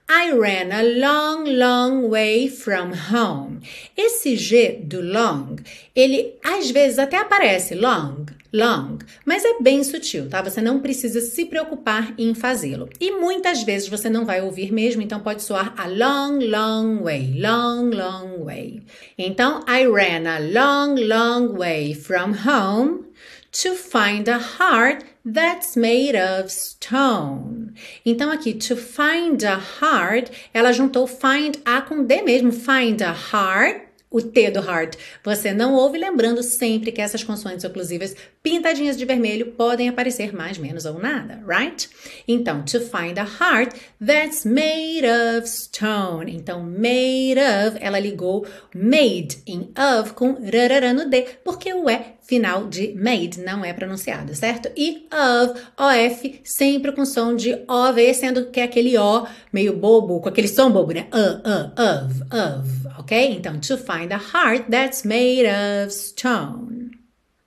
I 0.09 0.31
ran 0.31 0.71
a 0.71 0.85
long, 0.85 1.45
long 1.45 2.09
way 2.09 2.47
from 2.47 2.93
home. 2.93 3.61
Esse 3.97 4.37
G 4.37 4.81
do 4.85 5.01
long, 5.03 5.57
ele 5.97 6.39
às 6.45 6.71
vezes 6.71 7.01
até 7.01 7.17
aparece 7.17 7.75
long, 7.75 8.27
long, 8.57 8.99
mas 9.25 9.45
é 9.45 9.61
bem 9.61 9.85
sutil, 9.85 10.29
tá? 10.29 10.41
Você 10.43 10.61
não 10.61 10.81
precisa 10.81 11.21
se 11.21 11.45
preocupar 11.45 12.15
em 12.17 12.35
fazê-lo. 12.35 12.89
E 12.99 13.11
muitas 13.13 13.63
vezes 13.63 13.89
você 13.89 14.09
não 14.09 14.25
vai 14.25 14.41
ouvir 14.41 14.73
mesmo, 14.73 15.03
então 15.03 15.21
pode 15.21 15.43
soar 15.43 15.75
a 15.77 15.87
long, 15.87 16.39
long 16.39 17.03
way, 17.03 17.39
long, 17.39 17.91
long 17.91 18.45
way. 18.45 18.83
Então, 19.19 19.65
I 19.69 19.87
ran 19.87 20.27
a 20.27 20.39
long, 20.39 20.95
long 20.95 21.59
way 21.59 21.95
from 21.95 22.33
home 22.33 23.07
to 23.53 23.75
find 23.75 24.29
a 24.29 24.39
heart 24.39 25.05
that's 25.25 25.77
made 25.77 26.15
of 26.15 26.51
stone. 26.51 27.75
Então 28.05 28.31
aqui, 28.31 28.55
to 28.55 28.77
find 28.77 29.43
a 29.45 29.59
heart, 29.59 30.31
ela 30.53 30.73
juntou 30.73 31.07
find 31.07 31.57
a 31.65 31.81
com 31.81 32.05
D 32.05 32.23
mesmo, 32.23 32.53
find 32.53 33.01
a 33.03 33.13
heart 33.13 33.86
o 34.17 34.23
T 34.23 34.51
do 34.51 34.61
heart 34.61 34.97
você 35.23 35.53
não 35.53 35.75
ouve, 35.75 35.99
lembrando 35.99 36.43
sempre 36.43 36.91
que 36.91 37.03
essas 37.03 37.23
consoantes 37.23 37.65
oclusivas 37.65 38.17
pintadinhas 38.43 38.97
de 38.97 39.05
vermelho 39.05 39.53
podem 39.53 39.89
aparecer 39.89 40.35
mais, 40.35 40.57
menos 40.57 40.87
ou 40.87 40.99
nada, 40.99 41.43
right? 41.47 41.89
Então, 42.27 42.63
to 42.63 42.81
find 42.81 43.19
a 43.19 43.25
heart 43.25 43.77
that's 44.05 44.47
made 44.47 45.05
of 45.05 45.47
stone. 45.47 46.35
Então, 46.35 46.63
made 46.63 47.37
of, 47.39 47.77
ela 47.81 47.99
ligou 47.99 48.47
made 48.75 49.43
em 49.47 49.71
of 49.77 50.15
com 50.15 50.33
rarara 50.33 50.95
no 50.95 51.11
D, 51.11 51.27
porque 51.45 51.75
o 51.75 51.91
E 51.91 52.16
final 52.27 52.67
de 52.67 52.93
made 52.95 53.41
não 53.41 53.65
é 53.65 53.73
pronunciado, 53.73 54.35
certo? 54.35 54.71
E 54.77 55.07
of, 55.13 55.61
OF, 55.79 56.41
sempre 56.45 56.93
com 56.93 57.05
som 57.05 57.35
de 57.35 57.55
OV, 57.69 58.15
sendo 58.15 58.47
que 58.47 58.61
é 58.61 58.65
aquele 58.65 58.99
O 58.99 59.27
meio 59.53 59.77
bobo, 59.77 60.21
com 60.21 60.29
aquele 60.29 60.49
som 60.49 60.71
bobo, 60.71 60.93
né? 60.93 61.07
Uh, 61.13 61.49
uh, 61.49 61.73
of, 61.81 62.23
of, 62.25 63.01
ok? 63.01 63.33
Então, 63.33 63.61
to 63.61 63.77
find 63.79 64.13
a 64.13 64.19
heart 64.19 64.71
that's 64.71 65.05
made 65.05 65.45
of 65.47 65.93
stone. 65.93 66.91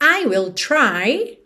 I 0.01 0.25
will 0.25 0.53
try. 0.53 1.37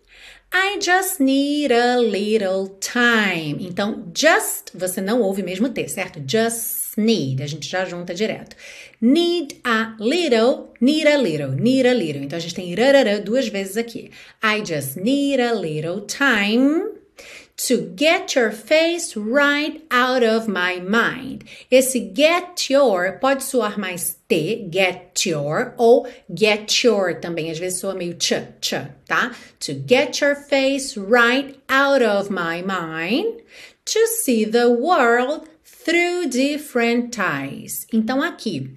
I 0.56 0.78
just 0.80 1.20
need 1.20 1.74
a 1.74 1.98
little 1.98 2.78
time. 2.80 3.58
Então, 3.60 4.12
just, 4.16 4.72
você 4.76 5.02
não 5.02 5.22
ouve 5.22 5.42
mesmo 5.42 5.70
T, 5.70 5.88
certo? 5.88 6.22
Just 6.28 6.96
need, 6.96 7.42
a 7.42 7.48
gente 7.48 7.68
já 7.68 7.84
junta 7.86 8.14
direto. 8.14 8.56
Need 9.06 9.60
a 9.66 9.96
little, 10.00 10.74
need 10.80 11.06
a 11.08 11.18
little, 11.18 11.52
need 11.52 11.86
a 11.86 11.94
little. 11.94 12.24
Então, 12.24 12.38
a 12.38 12.40
gente 12.40 12.56
tem 12.56 12.74
rarara 12.74 13.20
duas 13.20 13.50
vezes 13.50 13.76
aqui. 13.76 14.12
I 14.42 14.62
just 14.62 14.96
need 14.96 15.42
a 15.42 15.54
little 15.54 16.00
time 16.08 16.94
to 17.68 17.94
get 17.96 18.34
your 18.34 18.50
face 18.50 19.18
right 19.18 19.84
out 19.92 20.24
of 20.24 20.48
my 20.48 20.80
mind. 20.80 21.44
Esse 21.70 22.00
get 22.00 22.70
your 22.70 23.20
pode 23.20 23.44
soar 23.44 23.78
mais 23.78 24.16
T, 24.30 24.68
get 24.70 25.26
your, 25.26 25.74
ou 25.78 26.08
get 26.34 26.84
your 26.84 27.20
também, 27.20 27.52
às 27.52 27.60
vezes 27.60 27.80
soa 27.80 27.94
meio 27.96 28.14
ch, 28.14 28.34
ch, 28.62 28.74
tá? 29.06 29.36
To 29.60 29.74
get 29.74 30.22
your 30.22 30.36
face 30.36 30.98
right 30.98 31.60
out 31.68 32.02
of 32.02 32.30
my 32.30 32.62
mind, 32.62 33.42
to 33.84 34.08
see 34.24 34.46
the 34.46 34.70
world 34.70 35.48
through 35.66 36.30
different 36.30 37.20
eyes. 37.20 37.86
Então 37.92 38.22
aqui, 38.22 38.72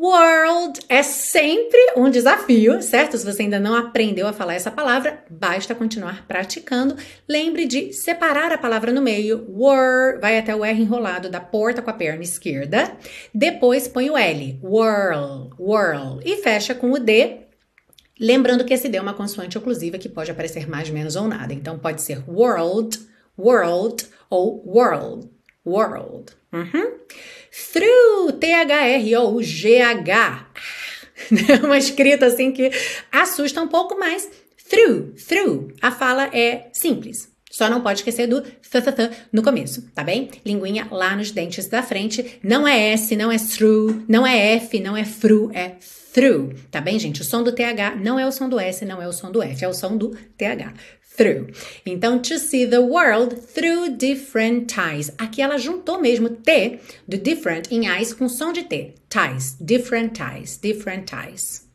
World 0.00 0.80
é 0.88 1.02
sempre 1.02 1.78
um 1.96 2.08
desafio, 2.08 2.80
certo? 2.80 3.18
Se 3.18 3.26
você 3.26 3.42
ainda 3.42 3.60
não 3.60 3.74
aprendeu 3.74 4.26
a 4.26 4.32
falar 4.32 4.54
essa 4.54 4.70
palavra, 4.70 5.22
basta 5.28 5.74
continuar 5.74 6.26
praticando. 6.26 6.96
Lembre 7.28 7.66
de 7.66 7.92
separar 7.92 8.52
a 8.52 8.58
palavra 8.58 8.90
no 8.90 9.02
meio. 9.02 9.44
Wor, 9.50 10.18
vai 10.18 10.38
até 10.38 10.56
o 10.56 10.64
R 10.64 10.80
enrolado 10.80 11.28
da 11.28 11.40
porta 11.40 11.82
com 11.82 11.90
a 11.90 11.94
perna 11.94 12.22
esquerda. 12.22 12.96
Depois 13.34 13.86
põe 13.86 14.08
o 14.08 14.16
L. 14.16 14.58
Whirl, 14.62 15.50
whirl. 15.58 16.20
E 16.24 16.36
fecha 16.38 16.74
com 16.74 16.92
o 16.92 16.98
D. 16.98 17.40
Lembrando 18.18 18.64
que 18.64 18.72
esse 18.72 18.88
D 18.88 18.96
é 18.96 19.02
uma 19.02 19.14
consoante 19.14 19.58
oclusiva 19.58 19.98
que 19.98 20.08
pode 20.08 20.30
aparecer 20.30 20.66
mais, 20.66 20.88
menos 20.88 21.16
ou 21.16 21.28
nada. 21.28 21.52
Então 21.52 21.78
pode 21.78 22.00
ser 22.00 22.24
world, 22.26 22.98
world 23.38 24.06
ou 24.30 24.64
world, 24.66 25.28
world. 25.64 26.32
Uhum. 26.52 26.98
Through, 27.72 28.32
T-H-R-O-G-H. 28.38 30.46
Uma 31.64 31.78
escrita 31.78 32.26
assim 32.26 32.52
que 32.52 32.70
assusta 33.10 33.62
um 33.62 33.68
pouco 33.68 33.98
mais. 33.98 34.28
through, 34.68 35.14
through. 35.28 35.72
A 35.80 35.90
fala 35.90 36.24
é 36.34 36.68
simples. 36.72 37.30
Só 37.50 37.68
não 37.68 37.82
pode 37.82 37.98
esquecer 37.98 38.26
do 38.26 38.40
th, 38.40 38.70
th, 38.70 38.92
th 38.92 39.10
no 39.30 39.42
começo, 39.42 39.82
tá 39.94 40.02
bem? 40.02 40.30
Linguinha 40.44 40.88
lá 40.90 41.14
nos 41.14 41.30
dentes 41.30 41.66
da 41.66 41.82
frente. 41.82 42.40
Não 42.42 42.66
é 42.66 42.92
S, 42.92 43.14
não 43.14 43.30
é 43.30 43.36
through, 43.36 44.04
não 44.08 44.26
é 44.26 44.54
F, 44.54 44.80
não 44.80 44.96
é 44.96 45.04
through, 45.04 45.50
é 45.52 45.76
through, 46.14 46.54
tá 46.70 46.80
bem, 46.80 46.98
gente? 46.98 47.20
O 47.20 47.24
som 47.24 47.42
do 47.42 47.52
TH 47.52 47.96
não 47.96 48.18
é 48.18 48.26
o 48.26 48.32
som 48.32 48.48
do 48.48 48.58
S, 48.58 48.86
não 48.86 49.02
é 49.02 49.06
o 49.06 49.12
som 49.12 49.30
do 49.30 49.42
F, 49.42 49.62
é 49.62 49.68
o 49.68 49.74
som 49.74 49.98
do 49.98 50.16
TH. 50.38 50.72
Through. 51.16 51.52
Então, 51.84 52.18
to 52.20 52.38
see 52.38 52.64
the 52.64 52.80
world 52.80 53.36
through 53.36 53.96
different 53.96 54.66
ties. 54.66 55.10
Aqui 55.18 55.42
ela 55.42 55.58
juntou 55.58 56.00
mesmo 56.00 56.30
T 56.30 56.78
do 57.06 57.18
different 57.18 57.70
em 57.70 57.86
eyes 57.86 58.14
com 58.14 58.28
som 58.28 58.52
de 58.52 58.62
T. 58.62 58.94
Ties, 59.10 59.56
different 59.60 60.14
ties, 60.14 60.56
different 60.56 61.04
ties. 61.04 61.70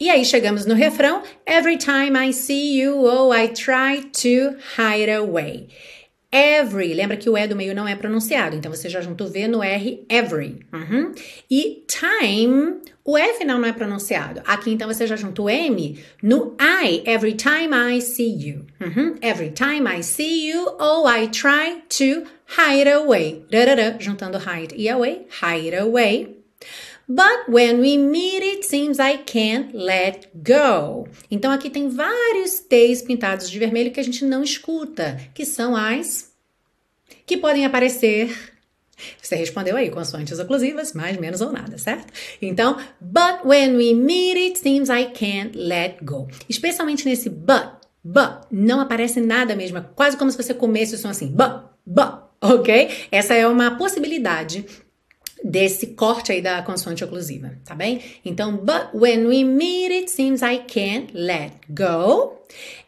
E 0.00 0.10
aí 0.10 0.24
chegamos 0.24 0.66
no 0.66 0.74
refrão: 0.74 1.22
Every 1.46 1.76
time 1.76 2.16
I 2.16 2.32
see 2.32 2.80
you, 2.80 3.04
oh, 3.04 3.32
I 3.32 3.48
try 3.48 4.02
to 4.02 4.56
hide 4.76 5.10
away. 5.10 5.68
Every, 6.32 6.94
lembra 6.94 7.18
que 7.18 7.28
o 7.28 7.36
E 7.36 7.46
do 7.46 7.54
meio 7.54 7.74
não 7.74 7.86
é 7.86 7.94
pronunciado, 7.94 8.56
então 8.56 8.72
você 8.72 8.88
já 8.88 9.02
junta 9.02 9.24
o 9.24 9.28
V 9.28 9.46
no 9.48 9.62
R, 9.62 10.02
every. 10.08 10.60
Uhum. 10.72 11.12
E 11.50 11.84
time, 11.86 12.80
o 13.04 13.18
E 13.18 13.34
final 13.34 13.58
não 13.58 13.68
é 13.68 13.72
pronunciado. 13.72 14.40
Aqui 14.46 14.70
então 14.70 14.88
você 14.88 15.06
já 15.06 15.14
junta 15.14 15.42
o 15.42 15.50
M 15.50 15.98
no 16.22 16.56
I, 16.58 17.02
every 17.04 17.34
time 17.34 17.74
I 17.74 18.00
see 18.00 18.48
you. 18.48 18.64
Uhum. 18.80 19.16
Every 19.20 19.50
time 19.50 19.86
I 19.86 20.02
see 20.02 20.48
you, 20.48 20.74
oh, 20.80 21.06
I 21.06 21.28
try 21.28 21.82
to 21.98 22.26
hide 22.46 22.88
away. 22.88 23.44
Rarara, 23.52 23.96
juntando 24.00 24.38
hide 24.38 24.74
e 24.74 24.88
away, 24.88 25.26
hide 25.42 25.76
away. 25.76 26.41
But 27.08 27.48
when 27.48 27.80
we 27.80 27.98
meet, 27.98 28.42
it 28.42 28.66
seems 28.66 28.98
I 28.98 29.18
can't 29.18 29.76
let 29.76 30.28
go. 30.34 31.08
Então 31.30 31.50
aqui 31.50 31.68
tem 31.68 31.88
vários 31.88 32.60
T's 32.60 33.02
pintados 33.02 33.50
de 33.50 33.58
vermelho 33.58 33.90
que 33.90 34.00
a 34.00 34.04
gente 34.04 34.24
não 34.24 34.42
escuta, 34.42 35.20
que 35.34 35.44
são 35.44 35.76
as 35.76 36.32
que 37.26 37.36
podem 37.36 37.64
aparecer. 37.64 38.52
Você 39.20 39.34
respondeu 39.34 39.76
aí, 39.76 39.90
consoantes 39.90 40.38
oclusivas, 40.38 40.92
mais, 40.92 41.16
menos 41.16 41.40
ou 41.40 41.52
nada, 41.52 41.76
certo? 41.76 42.12
Então, 42.40 42.76
but 43.00 43.44
when 43.44 43.76
we 43.76 43.94
meet, 43.94 44.36
it 44.36 44.58
seems 44.58 44.88
I 44.88 45.06
can't 45.06 45.56
let 45.58 45.96
go. 46.02 46.28
Especialmente 46.48 47.04
nesse 47.04 47.28
but, 47.28 47.72
but, 48.04 48.46
não 48.50 48.80
aparece 48.80 49.20
nada 49.20 49.56
mesmo, 49.56 49.78
é 49.78 49.84
quase 49.94 50.16
como 50.16 50.30
se 50.30 50.36
você 50.36 50.54
comesse 50.54 50.94
o 50.94 50.98
som 50.98 51.08
assim, 51.08 51.28
but, 51.28 51.62
but, 51.84 52.22
ok? 52.40 52.90
Essa 53.10 53.34
é 53.34 53.46
uma 53.46 53.76
possibilidade 53.76 54.64
desse 55.44 55.88
corte 55.88 56.32
aí 56.32 56.40
da 56.40 56.62
consoante 56.62 57.04
oclusiva, 57.04 57.58
tá 57.64 57.74
bem? 57.74 58.00
Então, 58.24 58.56
but 58.56 58.94
when 58.94 59.26
we 59.26 59.44
meet, 59.44 59.90
it 59.92 60.10
seems 60.10 60.42
I 60.42 60.58
can't 60.58 61.10
let 61.14 61.52
go. 61.68 62.38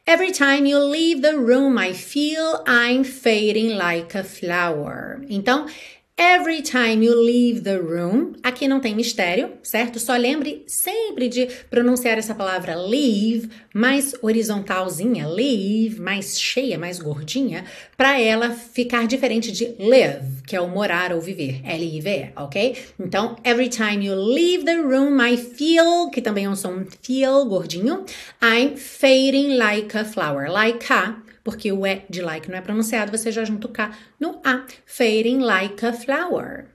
Every 0.06 0.32
time 0.32 0.66
you 0.66 0.78
leave 0.78 1.22
the 1.22 1.36
room, 1.36 1.78
I 1.78 1.94
feel 1.94 2.62
I'm 2.66 3.04
fading 3.04 3.76
like 3.76 4.16
a 4.16 4.22
flower. 4.22 5.24
Então, 5.30 5.66
Every 6.16 6.62
time 6.62 7.02
you 7.02 7.12
leave 7.12 7.62
the 7.62 7.76
room, 7.76 8.34
aqui 8.40 8.68
não 8.68 8.78
tem 8.78 8.94
mistério, 8.94 9.54
certo? 9.64 9.98
Só 9.98 10.16
lembre 10.16 10.62
sempre 10.64 11.28
de 11.28 11.48
pronunciar 11.68 12.16
essa 12.18 12.36
palavra 12.36 12.76
leave 12.76 13.50
mais 13.74 14.14
horizontalzinha, 14.22 15.26
leave, 15.26 16.00
mais 16.00 16.40
cheia, 16.40 16.78
mais 16.78 17.00
gordinha, 17.00 17.64
para 17.96 18.20
ela 18.20 18.52
ficar 18.52 19.08
diferente 19.08 19.50
de 19.50 19.74
live, 19.76 20.42
que 20.46 20.54
é 20.54 20.60
o 20.60 20.68
morar 20.68 21.12
ou 21.12 21.20
viver, 21.20 21.60
L-I-V, 21.64 22.30
ok? 22.36 22.76
Então, 23.00 23.34
every 23.42 23.68
time 23.68 24.06
you 24.06 24.14
leave 24.14 24.64
the 24.64 24.76
room, 24.76 25.20
I 25.20 25.36
feel, 25.36 26.10
que 26.10 26.22
também 26.22 26.44
é 26.44 26.48
um 26.48 26.54
som 26.54 26.84
feel 27.02 27.44
gordinho, 27.46 28.04
I'm 28.40 28.76
fading 28.76 29.56
like 29.56 29.96
a 29.98 30.04
flower, 30.04 30.48
like 30.48 30.86
a 30.92 31.23
porque 31.44 31.70
o 31.70 31.86
E 31.86 32.02
de 32.08 32.22
like 32.22 32.50
não 32.50 32.58
é 32.58 32.62
pronunciado, 32.62 33.16
você 33.16 33.30
já 33.30 33.44
junta 33.44 33.68
o 33.68 33.70
K 33.70 33.94
no 34.18 34.40
A. 34.42 34.64
Fading 34.86 35.40
like 35.40 35.84
a 35.84 35.92
flower. 35.92 36.70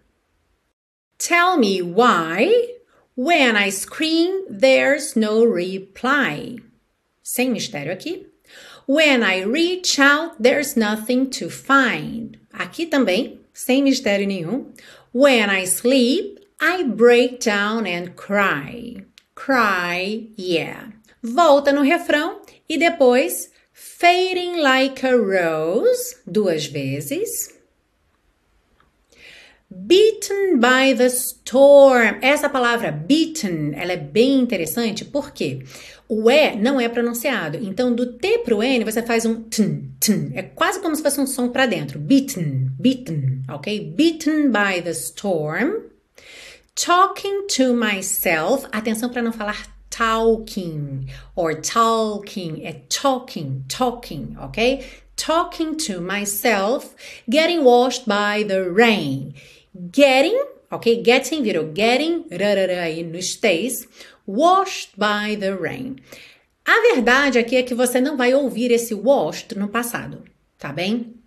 Tell 1.17 1.57
me 1.57 1.81
why, 1.81 2.77
when 3.17 3.57
I 3.57 3.71
scream, 3.71 4.45
there's 4.47 5.15
no 5.15 5.43
reply. 5.43 6.57
Sem 7.21 7.49
mistério 7.49 7.91
aqui. 7.91 8.27
When 8.87 9.21
I 9.21 9.43
reach 9.43 9.99
out, 9.99 10.41
there's 10.41 10.75
nothing 10.75 11.25
to 11.31 11.49
find. 11.49 12.39
Aqui 12.51 12.85
também, 12.85 13.39
sem 13.53 13.83
mistério 13.83 14.25
nenhum. 14.25 14.71
When 15.13 15.49
I 15.49 15.65
sleep, 15.65 16.39
I 16.61 16.83
break 16.83 17.39
down 17.39 17.85
and 17.85 18.15
cry. 18.15 19.05
Cry, 19.35 20.31
yeah. 20.37 20.91
Volta 21.21 21.71
no 21.71 21.81
refrão 21.81 22.41
e 22.67 22.77
depois 22.77 23.51
Fading 23.99 24.61
like 24.61 25.05
a 25.05 25.13
rose, 25.13 26.15
duas 26.25 26.67
vezes. 26.67 27.53
Beaten 29.69 30.57
by 30.61 30.93
the 30.95 31.09
storm. 31.09 32.17
Essa 32.21 32.47
palavra 32.47 32.93
beaten, 32.93 33.73
ela 33.75 33.91
é 33.91 33.97
bem 33.97 34.39
interessante 34.39 35.03
porque 35.03 35.65
o 36.07 36.31
E 36.31 36.55
não 36.55 36.79
é 36.79 36.87
pronunciado. 36.87 37.57
Então, 37.61 37.93
do 37.93 38.13
T 38.13 38.37
para 38.37 38.55
o 38.55 38.63
N, 38.63 38.85
você 38.85 39.03
faz 39.03 39.25
um 39.25 39.43
tn, 39.43 39.91
tn. 39.99 40.31
É 40.33 40.43
quase 40.43 40.79
como 40.79 40.95
se 40.95 41.03
fosse 41.03 41.19
um 41.19 41.27
som 41.27 41.49
para 41.49 41.65
dentro. 41.65 41.99
Beaten, 41.99 42.71
beaten, 42.79 43.43
ok? 43.49 43.93
Beaten 43.97 44.49
by 44.49 44.81
the 44.81 44.91
storm. 44.91 45.89
Talking 46.73 47.47
to 47.47 47.73
myself. 47.73 48.65
Atenção 48.71 49.09
para 49.09 49.21
não 49.21 49.33
falar 49.33 49.77
talking 49.99 51.09
or 51.35 51.53
talking, 51.55 52.65
é 52.65 52.73
talking, 52.87 53.65
talking, 53.67 54.37
ok? 54.39 54.85
Talking 55.17 55.75
to 55.75 55.99
myself, 55.99 56.95
getting 57.29 57.65
washed 57.65 58.07
by 58.07 58.43
the 58.43 58.71
rain. 58.71 59.33
Getting, 59.91 60.41
ok? 60.71 61.03
Getting 61.03 61.43
virou 61.43 61.73
getting, 61.73 62.23
rarara 62.31 62.83
aí 62.83 63.03
no 63.03 63.19
stays, 63.21 63.87
washed 64.25 64.97
by 64.97 65.35
the 65.35 65.53
rain. 65.53 65.97
A 66.65 66.93
verdade 66.93 67.37
aqui 67.37 67.57
é 67.57 67.63
que 67.63 67.75
você 67.75 67.99
não 67.99 68.15
vai 68.15 68.33
ouvir 68.33 68.71
esse 68.71 68.93
washed 68.93 69.53
no 69.57 69.67
passado, 69.67 70.23
tá 70.57 70.71
bem? 70.71 71.18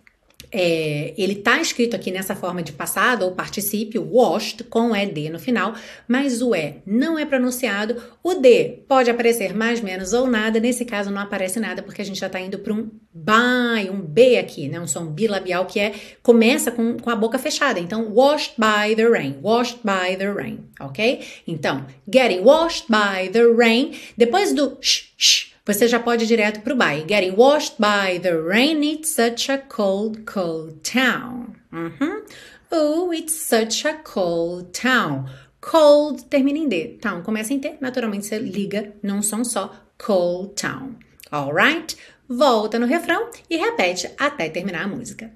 É, 0.53 1.15
ele 1.17 1.33
está 1.33 1.59
escrito 1.59 1.95
aqui 1.95 2.11
nessa 2.11 2.35
forma 2.35 2.61
de 2.61 2.71
passado 2.71 3.23
ou 3.23 3.31
particípio, 3.31 4.07
washed, 4.11 4.63
com 4.65 4.95
ED 4.95 5.31
no 5.31 5.39
final, 5.39 5.73
mas 6.07 6.43
o 6.43 6.55
E 6.55 6.75
não 6.85 7.17
é 7.17 7.25
pronunciado. 7.25 8.01
O 8.21 8.35
D 8.35 8.83
pode 8.87 9.09
aparecer 9.09 9.55
mais, 9.55 9.81
menos 9.81 10.13
ou 10.13 10.27
nada. 10.27 10.59
Nesse 10.59 10.85
caso, 10.85 11.09
não 11.09 11.19
aparece 11.19 11.59
nada 11.59 11.81
porque 11.81 12.03
a 12.03 12.05
gente 12.05 12.19
já 12.19 12.27
está 12.27 12.39
indo 12.39 12.59
para 12.59 12.71
um 12.71 12.89
by, 13.11 13.89
um 13.91 13.99
B 13.99 14.37
aqui, 14.37 14.69
né? 14.69 14.79
Um 14.79 14.85
som 14.85 15.07
bilabial 15.07 15.65
que 15.65 15.79
é 15.79 15.93
começa 16.21 16.71
com, 16.71 16.97
com 16.97 17.09
a 17.09 17.15
boca 17.15 17.39
fechada. 17.39 17.79
Então, 17.79 18.13
washed 18.13 18.53
by 18.57 18.95
the 18.95 19.07
rain, 19.07 19.37
washed 19.41 19.79
by 19.83 20.15
the 20.15 20.31
rain, 20.31 20.59
ok? 20.79 21.25
Então, 21.47 21.85
getting 22.07 22.41
washed 22.41 22.85
by 22.87 23.27
the 23.29 23.43
rain. 23.43 23.97
Depois 24.15 24.53
do 24.53 24.77
sh, 24.79 25.13
sh 25.17 25.52
você 25.65 25.87
já 25.87 25.99
pode 25.99 26.25
ir 26.25 26.27
direto 26.27 26.61
para 26.61 26.73
o 26.73 26.77
by. 26.77 27.05
Getting 27.07 27.35
washed 27.35 27.77
by 27.79 28.19
the 28.19 28.35
rain, 28.35 28.83
it's 28.83 29.13
such 29.13 29.49
a 29.49 29.57
cold, 29.57 30.23
cold 30.25 30.81
town. 30.83 31.55
Uhum. 31.71 32.23
Oh, 32.71 33.13
it's 33.13 33.35
such 33.35 33.85
a 33.85 33.93
cold 33.93 34.71
town. 34.71 35.25
Cold 35.61 36.25
termina 36.25 36.59
em 36.59 36.67
D. 36.67 36.97
Town 37.01 37.21
começa 37.21 37.53
em 37.53 37.59
T, 37.59 37.77
naturalmente 37.79 38.25
você 38.25 38.37
liga 38.39 38.93
num 39.01 39.21
som 39.21 39.43
só. 39.43 39.73
Cold 39.97 40.53
town. 40.55 40.95
Alright? 41.31 41.95
Volta 42.27 42.77
no 42.77 42.85
refrão 42.85 43.29
e 43.49 43.55
repete 43.55 44.09
até 44.17 44.49
terminar 44.49 44.83
a 44.83 44.87
música. 44.87 45.31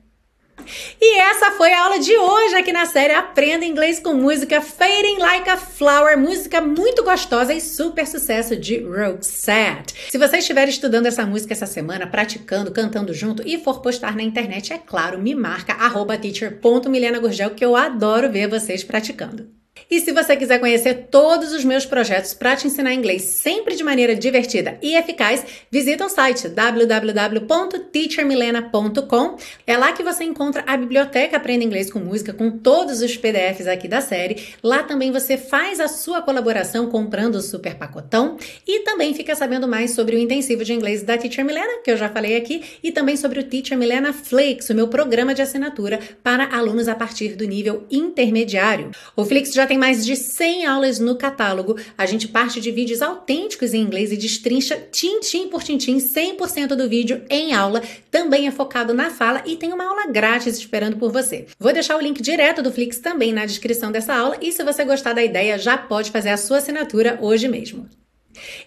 E 1.00 1.20
essa 1.20 1.52
foi 1.52 1.72
a 1.72 1.84
aula 1.84 2.00
de 2.00 2.16
hoje 2.18 2.56
aqui 2.56 2.74
na 2.74 2.86
série 2.86 3.14
Aprenda 3.14 3.66
Inglês 3.66 4.00
com 4.00 4.14
Música 4.14 4.62
Fading 4.62 5.18
Like 5.18 5.50
a 5.50 5.58
Flower, 5.58 6.18
música 6.18 6.60
muito 6.60 7.04
gostosa 7.04 7.54
e 7.54 7.62
super 7.62 8.06
sucesso 8.06 8.56
de 8.56 8.80
Roxette. 8.80 9.94
Se 10.10 10.18
você 10.18 10.38
estiver 10.38 10.68
estudando 10.68 11.06
essa 11.06 11.26
música 11.26 11.54
essa 11.54 11.66
semana, 11.66 12.08
praticando, 12.08 12.72
cantando 12.72 13.14
junto 13.14 13.48
e 13.48 13.58
for 13.64 13.82
postar 13.82 14.16
na 14.16 14.24
internet, 14.24 14.74
é 14.74 14.78
claro, 14.78 15.20
me 15.20 15.34
marca 15.34 15.78
teacher.milenagurgel 16.18 17.52
que 17.52 17.64
eu 17.64 17.76
adoro 17.76 18.32
ver 18.32 18.48
vocês 18.48 18.84
praticando. 18.84 19.50
E 19.90 20.02
se 20.02 20.12
você 20.12 20.36
quiser 20.36 20.60
conhecer 20.60 21.08
todos 21.10 21.54
os 21.54 21.64
meus 21.64 21.86
projetos 21.86 22.34
para 22.34 22.58
te 22.58 22.68
ensinar 22.68 22.94
inglês 22.94 23.22
sempre 23.22 23.74
de 23.74 23.84
maneira 23.84 24.14
divertida 24.14 24.78
e 24.82 24.98
eficaz, 24.98 25.46
visita 25.72 26.06
o 26.06 26.10
site 26.10 26.50
www.teachermilena.com. 26.50 29.38
É 29.66 29.78
lá 29.78 29.94
que 29.94 30.04
você 30.04 30.26
encontra 30.26 30.62
a 30.68 30.76
biblioteca 30.76 31.38
Aprenda 31.38 31.64
Inglês 31.64 31.90
com 31.90 32.00
Música 32.00 32.34
com 32.34 32.52
todos 32.52 33.02
os 33.02 33.16
PDFs 33.16 33.68
aqui 33.68 33.88
da 33.88 34.02
série. 34.02 34.44
Lá 34.62 34.84
também 34.84 35.10
você 35.10 35.38
faz 35.38 35.80
a 35.80 35.88
sua 35.88 36.22
colaboração 36.22 36.90
comprando 36.90 37.36
o 37.36 37.42
super 37.42 37.76
pacotão 37.76 38.36
e 38.68 38.82
também 38.82 39.14
fica 39.14 39.36
sabendo 39.36 39.70
mais 39.70 39.92
sobre 39.92 40.18
o 40.18 40.20
intensivo 40.20 40.66
de 40.66 40.74
inglês 40.74 41.04
da 41.04 41.18
Teacher 41.18 41.46
Milena, 41.46 41.80
que 41.82 41.92
eu 41.92 41.96
já 41.96 42.10
falei 42.10 42.36
aqui, 42.36 42.62
e 42.84 42.92
também 42.92 43.16
sobre 43.16 43.40
o 43.40 43.44
Teacher 43.44 43.78
Milena 43.78 44.12
Flix, 44.12 44.70
o 44.70 44.76
meu 44.76 44.90
programa 44.90 45.34
de 45.34 45.42
assinatura 45.42 45.98
para 46.22 46.54
alunos 46.54 46.90
a 46.90 46.96
partir 46.96 47.36
do 47.36 47.46
nível 47.46 47.86
intermediário. 47.90 48.92
O 49.16 49.24
Flix 49.24 49.54
já 49.54 49.66
tem 49.66 49.77
tem 49.78 49.80
mais 49.80 50.04
de 50.04 50.16
100 50.16 50.66
aulas 50.66 51.00
no 51.00 51.16
catálogo. 51.16 51.78
A 51.96 52.08
gente 52.08 52.28
parte 52.28 52.60
de 52.60 52.72
vídeos 52.72 53.04
autênticos 53.04 53.76
em 53.76 53.82
inglês 53.82 54.12
e 54.12 54.18
destrincha 54.18 54.76
tintim 54.92 55.50
por 55.50 55.62
tintim 55.62 55.98
100% 55.98 56.70
do 56.70 56.90
vídeo 56.90 57.22
em 57.30 57.54
aula. 57.54 57.84
Também 58.10 58.48
é 58.48 58.52
focado 58.52 58.92
na 58.92 59.12
fala 59.12 59.44
e 59.46 59.56
tem 59.56 59.72
uma 59.72 59.88
aula 59.88 60.12
grátis 60.12 60.58
esperando 60.58 60.98
por 60.98 61.12
você. 61.12 61.46
Vou 61.60 61.72
deixar 61.72 61.96
o 61.96 62.02
link 62.02 62.22
direto 62.24 62.64
do 62.64 62.72
Flix 62.72 62.98
também 62.98 63.32
na 63.32 63.46
descrição 63.46 63.92
dessa 63.92 64.16
aula 64.16 64.38
e 64.42 64.52
se 64.52 64.64
você 64.64 64.84
gostar 64.84 65.14
da 65.14 65.24
ideia, 65.24 65.60
já 65.60 65.78
pode 65.78 66.10
fazer 66.10 66.30
a 66.30 66.38
sua 66.38 66.58
assinatura 66.58 67.20
hoje 67.22 67.48
mesmo. 67.48 67.88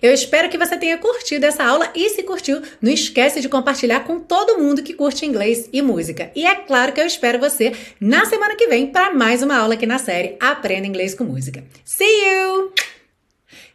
Eu 0.02 0.12
espero 0.12 0.48
que 0.48 0.58
você 0.58 0.76
tenha 0.76 0.98
curtido 0.98 1.44
essa 1.44 1.64
aula 1.64 1.90
e 1.94 2.08
se 2.10 2.22
curtiu, 2.22 2.62
não 2.80 2.92
esquece 2.92 3.40
de 3.40 3.48
compartilhar 3.48 4.00
com 4.00 4.20
todo 4.20 4.58
mundo 4.58 4.82
que 4.82 4.94
curte 4.94 5.26
inglês 5.26 5.68
e 5.72 5.82
música. 5.82 6.30
E 6.34 6.46
é 6.46 6.54
claro 6.54 6.92
que 6.92 7.00
eu 7.00 7.06
espero 7.06 7.38
você 7.38 7.72
na 8.00 8.24
semana 8.26 8.56
que 8.56 8.66
vem 8.66 8.86
para 8.86 9.14
mais 9.14 9.42
uma 9.42 9.56
aula 9.56 9.74
aqui 9.74 9.86
na 9.86 9.98
série 9.98 10.36
Aprenda 10.40 10.86
Inglês 10.86 11.14
com 11.14 11.24
Música. 11.24 11.64
See 11.84 12.04
you! 12.04 12.72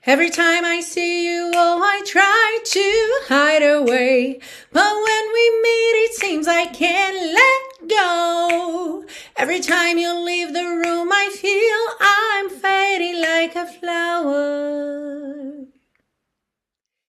Every 0.08 0.30
time 0.30 0.64
I 0.64 0.82
see 0.82 1.26
you, 1.28 1.50
oh, 1.56 1.82
I 1.84 2.04
try 2.06 2.60
to 2.64 3.12
hide 3.28 3.64
away. 3.64 4.40
But 4.72 4.94
when 4.94 5.34
we 5.34 5.62
meet, 5.64 6.06
it 6.06 6.14
seems 6.14 6.48
I 6.48 6.68
can't 6.68 7.34
let 7.34 7.90
go. 7.90 9.04
Every 9.36 9.62
time 9.62 9.98
you 9.98 10.14
leave 10.14 10.54
the 10.54 10.64
room, 10.64 11.12
I 11.12 11.32
feel 11.34 11.88
I'm 12.00 12.50
fading 12.52 13.20
like 13.20 13.56
a 13.56 13.66
flower. 13.66 15.66